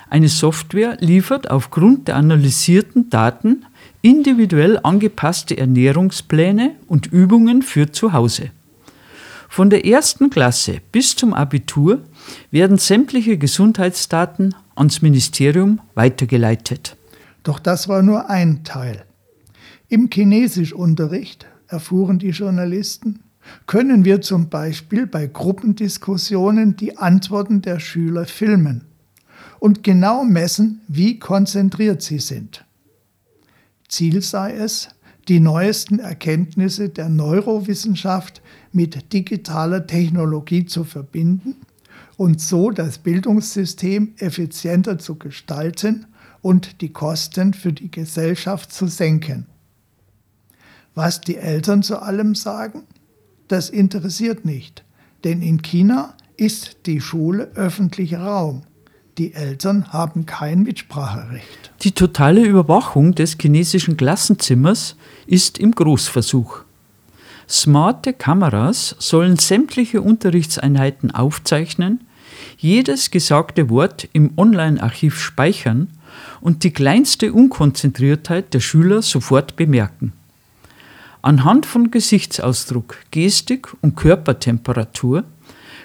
Eine 0.09 0.27
Software 0.27 0.97
liefert 0.99 1.49
aufgrund 1.49 2.07
der 2.07 2.17
analysierten 2.17 3.09
Daten 3.09 3.65
individuell 4.01 4.79
angepasste 4.81 5.57
Ernährungspläne 5.57 6.75
und 6.87 7.07
Übungen 7.07 7.61
für 7.61 7.91
zu 7.91 8.11
Hause. 8.11 8.49
Von 9.47 9.69
der 9.69 9.85
ersten 9.85 10.29
Klasse 10.29 10.77
bis 10.91 11.15
zum 11.15 11.33
Abitur 11.33 11.99
werden 12.51 12.77
sämtliche 12.77 13.37
Gesundheitsdaten 13.37 14.55
ans 14.75 15.01
Ministerium 15.01 15.79
weitergeleitet. 15.93 16.95
Doch 17.43 17.59
das 17.59 17.87
war 17.87 18.01
nur 18.01 18.29
ein 18.29 18.63
Teil. 18.63 19.03
Im 19.91 20.09
Chinesischunterricht, 20.09 21.47
erfuhren 21.67 22.17
die 22.17 22.29
Journalisten, 22.29 23.19
können 23.67 24.05
wir 24.05 24.21
zum 24.21 24.47
Beispiel 24.47 25.05
bei 25.05 25.27
Gruppendiskussionen 25.27 26.77
die 26.77 26.97
Antworten 26.97 27.61
der 27.61 27.81
Schüler 27.81 28.23
filmen 28.23 28.85
und 29.59 29.83
genau 29.83 30.23
messen, 30.23 30.79
wie 30.87 31.19
konzentriert 31.19 32.01
sie 32.01 32.19
sind. 32.19 32.63
Ziel 33.89 34.21
sei 34.21 34.53
es, 34.53 34.87
die 35.27 35.41
neuesten 35.41 35.99
Erkenntnisse 35.99 36.87
der 36.87 37.09
Neurowissenschaft 37.09 38.41
mit 38.71 39.11
digitaler 39.11 39.87
Technologie 39.87 40.65
zu 40.65 40.85
verbinden 40.85 41.57
und 42.15 42.39
so 42.39 42.71
das 42.71 42.97
Bildungssystem 42.99 44.13
effizienter 44.19 44.99
zu 44.99 45.15
gestalten 45.15 46.05
und 46.41 46.79
die 46.79 46.93
Kosten 46.93 47.53
für 47.53 47.73
die 47.73 47.91
Gesellschaft 47.91 48.71
zu 48.71 48.87
senken. 48.87 49.47
Was 50.95 51.21
die 51.21 51.37
Eltern 51.37 51.83
zu 51.83 52.01
allem 52.01 52.35
sagen, 52.35 52.83
das 53.47 53.69
interessiert 53.69 54.45
nicht, 54.45 54.83
denn 55.23 55.41
in 55.41 55.61
China 55.61 56.15
ist 56.37 56.77
die 56.85 57.01
Schule 57.01 57.51
öffentlicher 57.55 58.21
Raum 58.21 58.63
die 59.17 59.33
Eltern 59.33 59.91
haben 59.91 60.25
kein 60.25 60.63
Mitspracherecht. 60.63 61.71
Die 61.81 61.91
totale 61.91 62.43
Überwachung 62.43 63.13
des 63.13 63.37
chinesischen 63.39 63.97
Klassenzimmers 63.97 64.95
ist 65.27 65.57
im 65.57 65.73
Großversuch. 65.73 66.63
Smarte 67.47 68.13
Kameras 68.13 68.95
sollen 68.99 69.35
sämtliche 69.35 70.01
Unterrichtseinheiten 70.01 71.11
aufzeichnen, 71.11 71.99
jedes 72.57 73.11
gesagte 73.11 73.69
Wort 73.69 74.07
im 74.13 74.31
Online-Archiv 74.37 75.19
speichern 75.19 75.89
und 76.39 76.63
die 76.63 76.71
kleinste 76.71 77.33
Unkonzentriertheit 77.33 78.53
der 78.53 78.61
Schüler 78.61 79.01
sofort 79.01 79.55
bemerken. 79.55 80.13
Anhand 81.21 81.65
von 81.65 81.91
Gesichtsausdruck, 81.91 82.97
Gestik 83.11 83.75
und 83.81 83.95
Körpertemperatur 83.95 85.23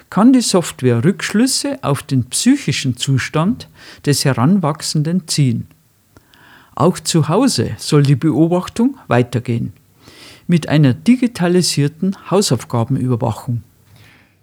kann 0.09 0.33
die 0.33 0.41
Software 0.41 1.03
Rückschlüsse 1.03 1.79
auf 1.83 2.01
den 2.01 2.25
psychischen 2.25 2.97
Zustand 2.97 3.67
des 4.05 4.25
Heranwachsenden 4.25 5.27
ziehen. 5.27 5.67
Auch 6.75 6.99
zu 6.99 7.27
Hause 7.27 7.71
soll 7.77 8.03
die 8.03 8.15
Beobachtung 8.15 8.97
weitergehen 9.07 9.73
mit 10.47 10.69
einer 10.69 10.93
digitalisierten 10.93 12.15
Hausaufgabenüberwachung. 12.31 13.63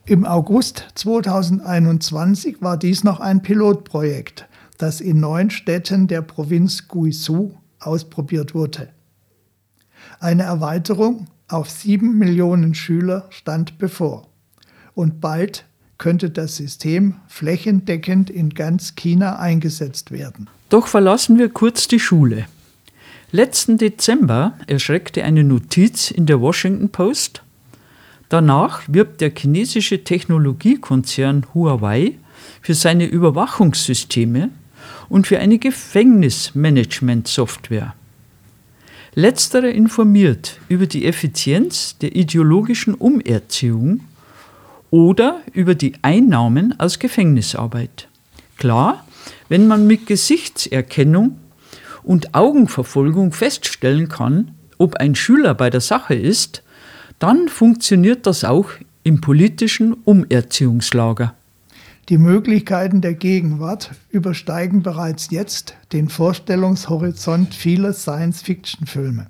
Im 0.07 0.27
August 0.27 0.87
2021 0.97 2.61
war 2.61 2.77
dies 2.77 3.05
noch 3.05 3.21
ein 3.21 3.41
Pilotprojekt, 3.41 4.47
das 4.77 5.01
in 5.01 5.19
neun 5.21 5.51
Städten 5.51 6.07
der 6.09 6.21
Provinz 6.21 6.89
Guizhou 6.89 7.55
ausprobiert 7.81 8.55
wurde. 8.55 8.91
Eine 10.25 10.43
Erweiterung 10.45 11.27
auf 11.49 11.69
sieben 11.69 12.17
Millionen 12.17 12.75
Schüler 12.75 13.27
stand 13.29 13.77
bevor 13.77 14.27
und 14.95 15.21
bald 15.21 15.67
könnte 15.99 16.31
das 16.31 16.57
System 16.57 17.17
flächendeckend 17.29 18.31
in 18.31 18.49
ganz 18.49 18.95
China 18.95 19.39
eingesetzt 19.39 20.13
werden. 20.13 20.49
Doch 20.71 20.87
verlassen 20.87 21.39
wir 21.39 21.51
kurz 21.51 21.89
die 21.89 22.01
Schule. 22.01 22.47
Letzten 23.33 23.77
Dezember 23.77 24.55
erschreckte 24.67 25.25
eine 25.25 25.45
Notiz 25.45 26.11
in 26.11 26.25
der 26.25 26.41
Washington 26.41 26.89
Post. 26.89 27.43
Danach 28.31 28.81
wirbt 28.87 29.21
der 29.21 29.31
chinesische 29.31 30.05
Technologiekonzern 30.05 31.45
Huawei 31.53 32.15
für 32.63 32.73
seine 32.73 33.05
Überwachungssysteme 33.05 34.49
und 35.11 35.27
für 35.27 35.39
eine 35.39 35.59
Gefängnismanagement-Software. 35.59 37.93
Letztere 39.17 39.71
informiert 39.71 40.59
über 40.69 40.87
die 40.87 41.07
Effizienz 41.07 41.97
der 41.99 42.17
ideologischen 42.17 42.95
Umerziehung 42.95 44.01
oder 44.91 45.41
über 45.53 45.77
die 45.77 45.95
Einnahmen 46.03 46.79
aus 46.81 46.99
Gefängnisarbeit. 46.99 48.09
Klar, 48.57 49.07
wenn 49.49 49.69
man 49.69 49.87
mit 49.87 50.09
Gesichtserkennung 50.09 51.39
und 52.03 52.35
Augenverfolgung 52.35 53.31
feststellen 53.33 54.09
kann, 54.09 54.51
ob 54.79 54.97
ein 54.97 55.15
Schüler 55.15 55.55
bei 55.55 55.71
der 55.71 55.81
Sache 55.81 56.15
ist, 56.15 56.65
dann 57.21 57.49
funktioniert 57.49 58.27
das 58.27 58.43
auch 58.43 58.71
im 59.05 59.21
politischen 59.21 59.93
Umerziehungslager. 59.93 61.35
Die 62.11 62.19
Möglichkeiten 62.19 63.01
der 63.01 63.15
Gegenwart 63.15 63.93
übersteigen 64.11 64.83
bereits 64.83 65.31
jetzt 65.31 65.75
den 65.93 66.11
Vorstellungshorizont 66.11 67.55
vieler 67.55 67.95
Science-Fiction-Filme. 67.95 69.29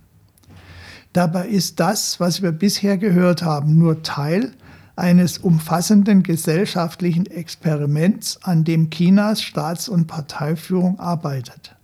Dabei 1.13 1.47
ist 1.47 1.79
das, 1.79 2.19
was 2.19 2.43
wir 2.43 2.51
bisher 2.51 2.99
gehört 2.99 3.43
haben, 3.45 3.79
nur 3.79 4.03
Teil 4.03 4.51
eines 4.97 5.39
umfassenden 5.39 6.25
gesellschaftlichen 6.25 7.27
Experiments, 7.27 8.41
an 8.43 8.65
dem 8.65 8.91
Chinas 8.91 9.41
Staats- 9.41 9.89
und 9.89 10.09
Parteiführung 10.09 10.99
arbeitet. 10.99 11.77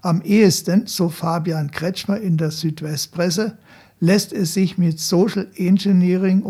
Am 0.00 0.22
ehesten, 0.22 0.86
so 0.86 1.10
Fabian 1.10 1.70
Kretschmer 1.70 2.18
in 2.18 2.38
der 2.38 2.50
Südwestpresse, 2.50 3.58
lässt 4.00 4.32
es 4.32 4.54
sich 4.54 4.78
mit 4.78 4.98
Social 4.98 5.48
Engineering 5.56 6.42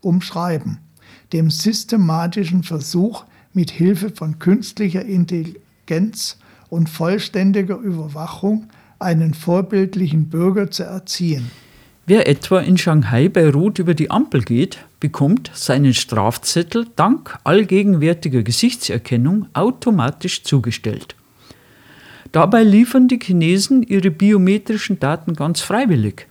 umschreiben, 0.00 0.78
dem 1.36 1.50
systematischen 1.50 2.62
Versuch, 2.62 3.24
mit 3.52 3.70
Hilfe 3.70 4.08
von 4.08 4.38
künstlicher 4.38 5.04
Intelligenz 5.04 6.38
und 6.70 6.88
vollständiger 6.88 7.76
Überwachung 7.76 8.68
einen 8.98 9.34
vorbildlichen 9.34 10.30
Bürger 10.30 10.70
zu 10.70 10.84
erziehen. 10.84 11.50
Wer 12.06 12.26
etwa 12.26 12.60
in 12.60 12.78
Shanghai 12.78 13.28
bei 13.28 13.50
Rot 13.50 13.78
über 13.78 13.92
die 13.92 14.10
Ampel 14.10 14.42
geht, 14.42 14.78
bekommt 14.98 15.50
seinen 15.52 15.92
Strafzettel 15.92 16.86
dank 16.96 17.38
allgegenwärtiger 17.44 18.42
Gesichtserkennung 18.42 19.46
automatisch 19.52 20.42
zugestellt. 20.42 21.16
Dabei 22.32 22.62
liefern 22.62 23.08
die 23.08 23.18
Chinesen 23.18 23.82
ihre 23.82 24.10
biometrischen 24.10 24.98
Daten 25.00 25.34
ganz 25.34 25.60
freiwillig. 25.60 26.28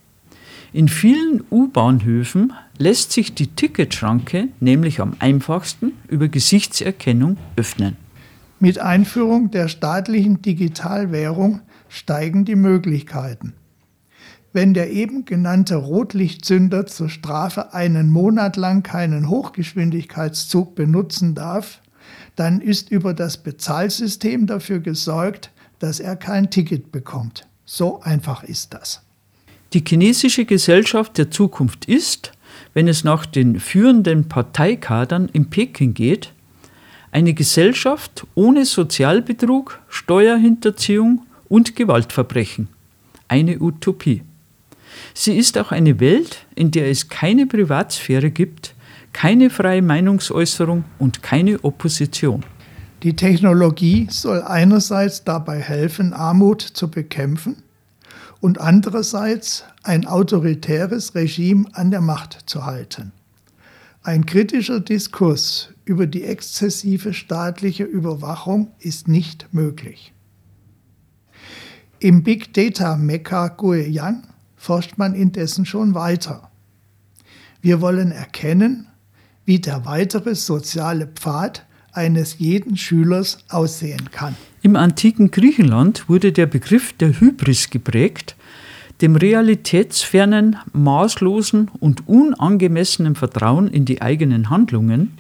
In 0.74 0.88
vielen 0.88 1.44
U-Bahnhöfen 1.52 2.54
lässt 2.78 3.12
sich 3.12 3.34
die 3.34 3.48
Ticketschranke 3.48 4.50
nämlich 4.60 5.00
am 5.00 5.16
einfachsten 5.20 5.94
über 6.08 6.28
Gesichtserkennung 6.28 7.38
öffnen. 7.56 7.98
Mit 8.60 8.80
Einführung 8.80 9.52
der 9.52 9.68
staatlichen 9.68 10.42
Digitalwährung 10.42 11.62
steigen 11.90 12.46
die 12.46 12.56
Möglichkeiten. 12.56 13.54
Wenn 14.54 14.74
der 14.74 14.92
eben 14.92 15.26
genannte 15.26 15.76
Rotlichtzünder 15.76 16.86
zur 16.86 17.10
Strafe 17.10 17.74
einen 17.74 18.10
Monat 18.10 18.56
lang 18.56 18.84
keinen 18.84 19.30
Hochgeschwindigkeitszug 19.30 20.76
benutzen 20.76 21.36
darf, 21.36 21.82
dann 22.38 22.62
ist 22.62 22.90
über 22.90 23.14
das 23.14 23.38
Bezahlsystem 23.38 24.48
dafür 24.48 24.80
gesorgt, 24.80 25.52
dass 25.80 26.00
er 26.00 26.16
kein 26.16 26.50
Ticket 26.50 26.92
bekommt. 26.92 27.48
So 27.66 28.02
einfach 28.02 28.44
ist 28.44 28.74
das. 28.74 29.02
Die 29.74 29.84
chinesische 29.86 30.46
Gesellschaft 30.46 31.18
der 31.18 31.32
Zukunft 31.32 31.86
ist, 31.86 32.32
wenn 32.76 32.88
es 32.90 33.04
nach 33.04 33.26
den 33.26 33.60
führenden 33.60 34.28
Parteikadern 34.28 35.30
in 35.32 35.50
Peking 35.50 35.96
geht, 35.96 36.34
eine 37.12 37.34
Gesellschaft 37.34 38.28
ohne 38.36 38.66
Sozialbetrug, 38.66 39.80
Steuerhinterziehung 39.88 41.26
und 41.48 41.78
Gewaltverbrechen. 41.78 42.68
Eine 43.30 43.60
Utopie. 43.62 44.24
Sie 45.14 45.38
ist 45.38 45.58
auch 45.58 45.72
eine 45.72 46.02
Welt, 46.02 46.46
in 46.54 46.72
der 46.72 46.92
es 46.92 47.08
keine 47.08 47.48
Privatsphäre 47.48 48.30
gibt, 48.30 48.76
keine 49.14 49.50
freie 49.50 49.82
Meinungsäußerung 49.82 50.84
und 51.00 51.24
keine 51.24 51.64
Opposition. 51.64 52.44
Die 53.04 53.16
Technologie 53.16 54.08
soll 54.10 54.42
einerseits 54.42 55.24
dabei 55.24 55.60
helfen, 55.60 56.12
Armut 56.12 56.62
zu 56.62 56.92
bekämpfen 56.92 57.56
und 58.40 58.60
andererseits 58.60 59.64
ein 59.84 60.06
autoritäres 60.08 61.16
Regime 61.16 61.66
an 61.74 61.92
der 61.92 62.02
Macht 62.02 62.44
zu 62.46 62.66
halten. 62.66 63.12
Ein 64.04 64.26
kritischer 64.26 64.80
Diskurs 64.80 65.70
über 65.84 66.06
die 66.06 66.24
exzessive 66.24 67.14
staatliche 67.14 67.84
Überwachung 67.84 68.72
ist 68.80 69.08
nicht 69.08 69.48
möglich. 69.52 70.14
Im 72.00 72.24
Big 72.24 72.54
Data 72.54 72.98
Mekka 72.98 73.48
Guiyang 73.48 74.28
forscht 74.56 74.98
man 74.98 75.16
indessen 75.16 75.66
schon 75.66 75.96
weiter. 75.96 76.52
Wir 77.62 77.82
wollen 77.82 78.12
erkennen, 78.12 78.88
wie 79.46 79.60
der 79.60 79.86
weitere 79.86 80.36
soziale 80.36 81.08
Pfad 81.08 81.66
eines 81.92 82.38
jeden 82.38 82.78
Schülers 82.78 83.40
aussehen 83.50 84.12
kann. 84.12 84.36
Im 84.66 84.76
antiken 84.76 85.30
Griechenland 85.30 86.10
wurde 86.10 86.32
der 86.32 86.48
Begriff 86.48 86.92
der 86.94 87.20
Hybris 87.20 87.70
geprägt, 87.70 88.36
dem 89.00 89.16
realitätsfernen, 89.16 90.56
maßlosen 90.74 91.70
und 91.80 92.08
unangemessenen 92.08 93.14
Vertrauen 93.14 93.68
in 93.68 93.86
die 93.86 94.02
eigenen 94.02 94.50
Handlungen. 94.50 95.20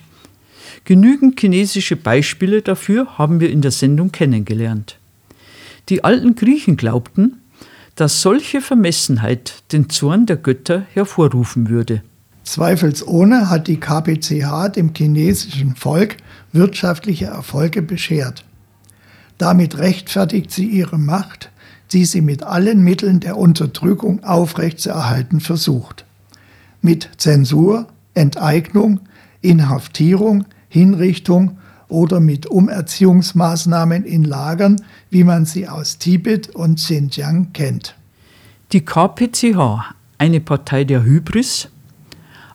Genügend 0.83 1.39
chinesische 1.39 1.95
Beispiele 1.95 2.63
dafür 2.63 3.19
haben 3.19 3.39
wir 3.39 3.51
in 3.51 3.61
der 3.61 3.69
Sendung 3.69 4.11
kennengelernt. 4.11 4.97
Die 5.89 6.03
alten 6.03 6.33
Griechen 6.33 6.75
glaubten, 6.75 7.37
dass 7.93 8.23
solche 8.23 8.61
Vermessenheit 8.61 9.61
den 9.71 9.91
Zorn 9.91 10.25
der 10.25 10.37
Götter 10.37 10.87
hervorrufen 10.95 11.69
würde. 11.69 12.01
Zweifelsohne 12.45 13.47
hat 13.51 13.67
die 13.67 13.79
KPCH 13.79 14.69
dem 14.75 14.91
chinesischen 14.95 15.75
Volk 15.75 16.17
wirtschaftliche 16.51 17.25
Erfolge 17.25 17.83
beschert. 17.83 18.43
Damit 19.37 19.77
rechtfertigt 19.77 20.51
sie 20.51 20.65
ihre 20.65 20.97
Macht, 20.97 21.51
die 21.91 22.05
sie 22.05 22.21
mit 22.21 22.43
allen 22.43 22.83
Mitteln 22.83 23.19
der 23.19 23.37
Unterdrückung 23.37 24.23
aufrechtzuerhalten 24.23 25.39
versucht. 25.39 26.05
Mit 26.81 27.09
Zensur, 27.17 27.87
Enteignung, 28.13 29.01
Inhaftierung, 29.41 30.45
Hinrichtung 30.69 31.57
oder 31.87 32.19
mit 32.19 32.47
Umerziehungsmaßnahmen 32.47 34.03
in 34.05 34.23
Lagern, 34.23 34.81
wie 35.09 35.23
man 35.23 35.45
sie 35.45 35.67
aus 35.67 35.97
Tibet 35.97 36.49
und 36.49 36.75
Xinjiang 36.75 37.53
kennt. 37.53 37.95
Die 38.71 38.83
KPCH, 38.83 39.93
eine 40.17 40.41
Partei 40.41 40.83
der 40.83 41.03
Hybris, 41.03 41.69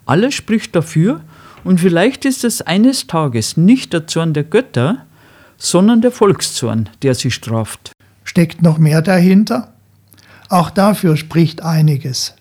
alles 0.07 0.35
spricht 0.35 0.75
dafür, 0.75 1.21
und 1.63 1.79
vielleicht 1.79 2.25
ist 2.25 2.43
es 2.43 2.63
eines 2.63 3.07
Tages 3.07 3.57
nicht 3.57 3.93
der 3.93 4.07
Zorn 4.07 4.33
der 4.33 4.45
Götter, 4.45 5.07
sondern 5.61 6.01
der 6.01 6.11
Volkszorn, 6.11 6.89
der 7.03 7.15
sie 7.15 7.31
straft. 7.31 7.93
Steckt 8.25 8.63
noch 8.63 8.79
mehr 8.79 9.03
dahinter? 9.03 9.73
Auch 10.49 10.71
dafür 10.71 11.17
spricht 11.17 11.63
einiges. 11.63 12.35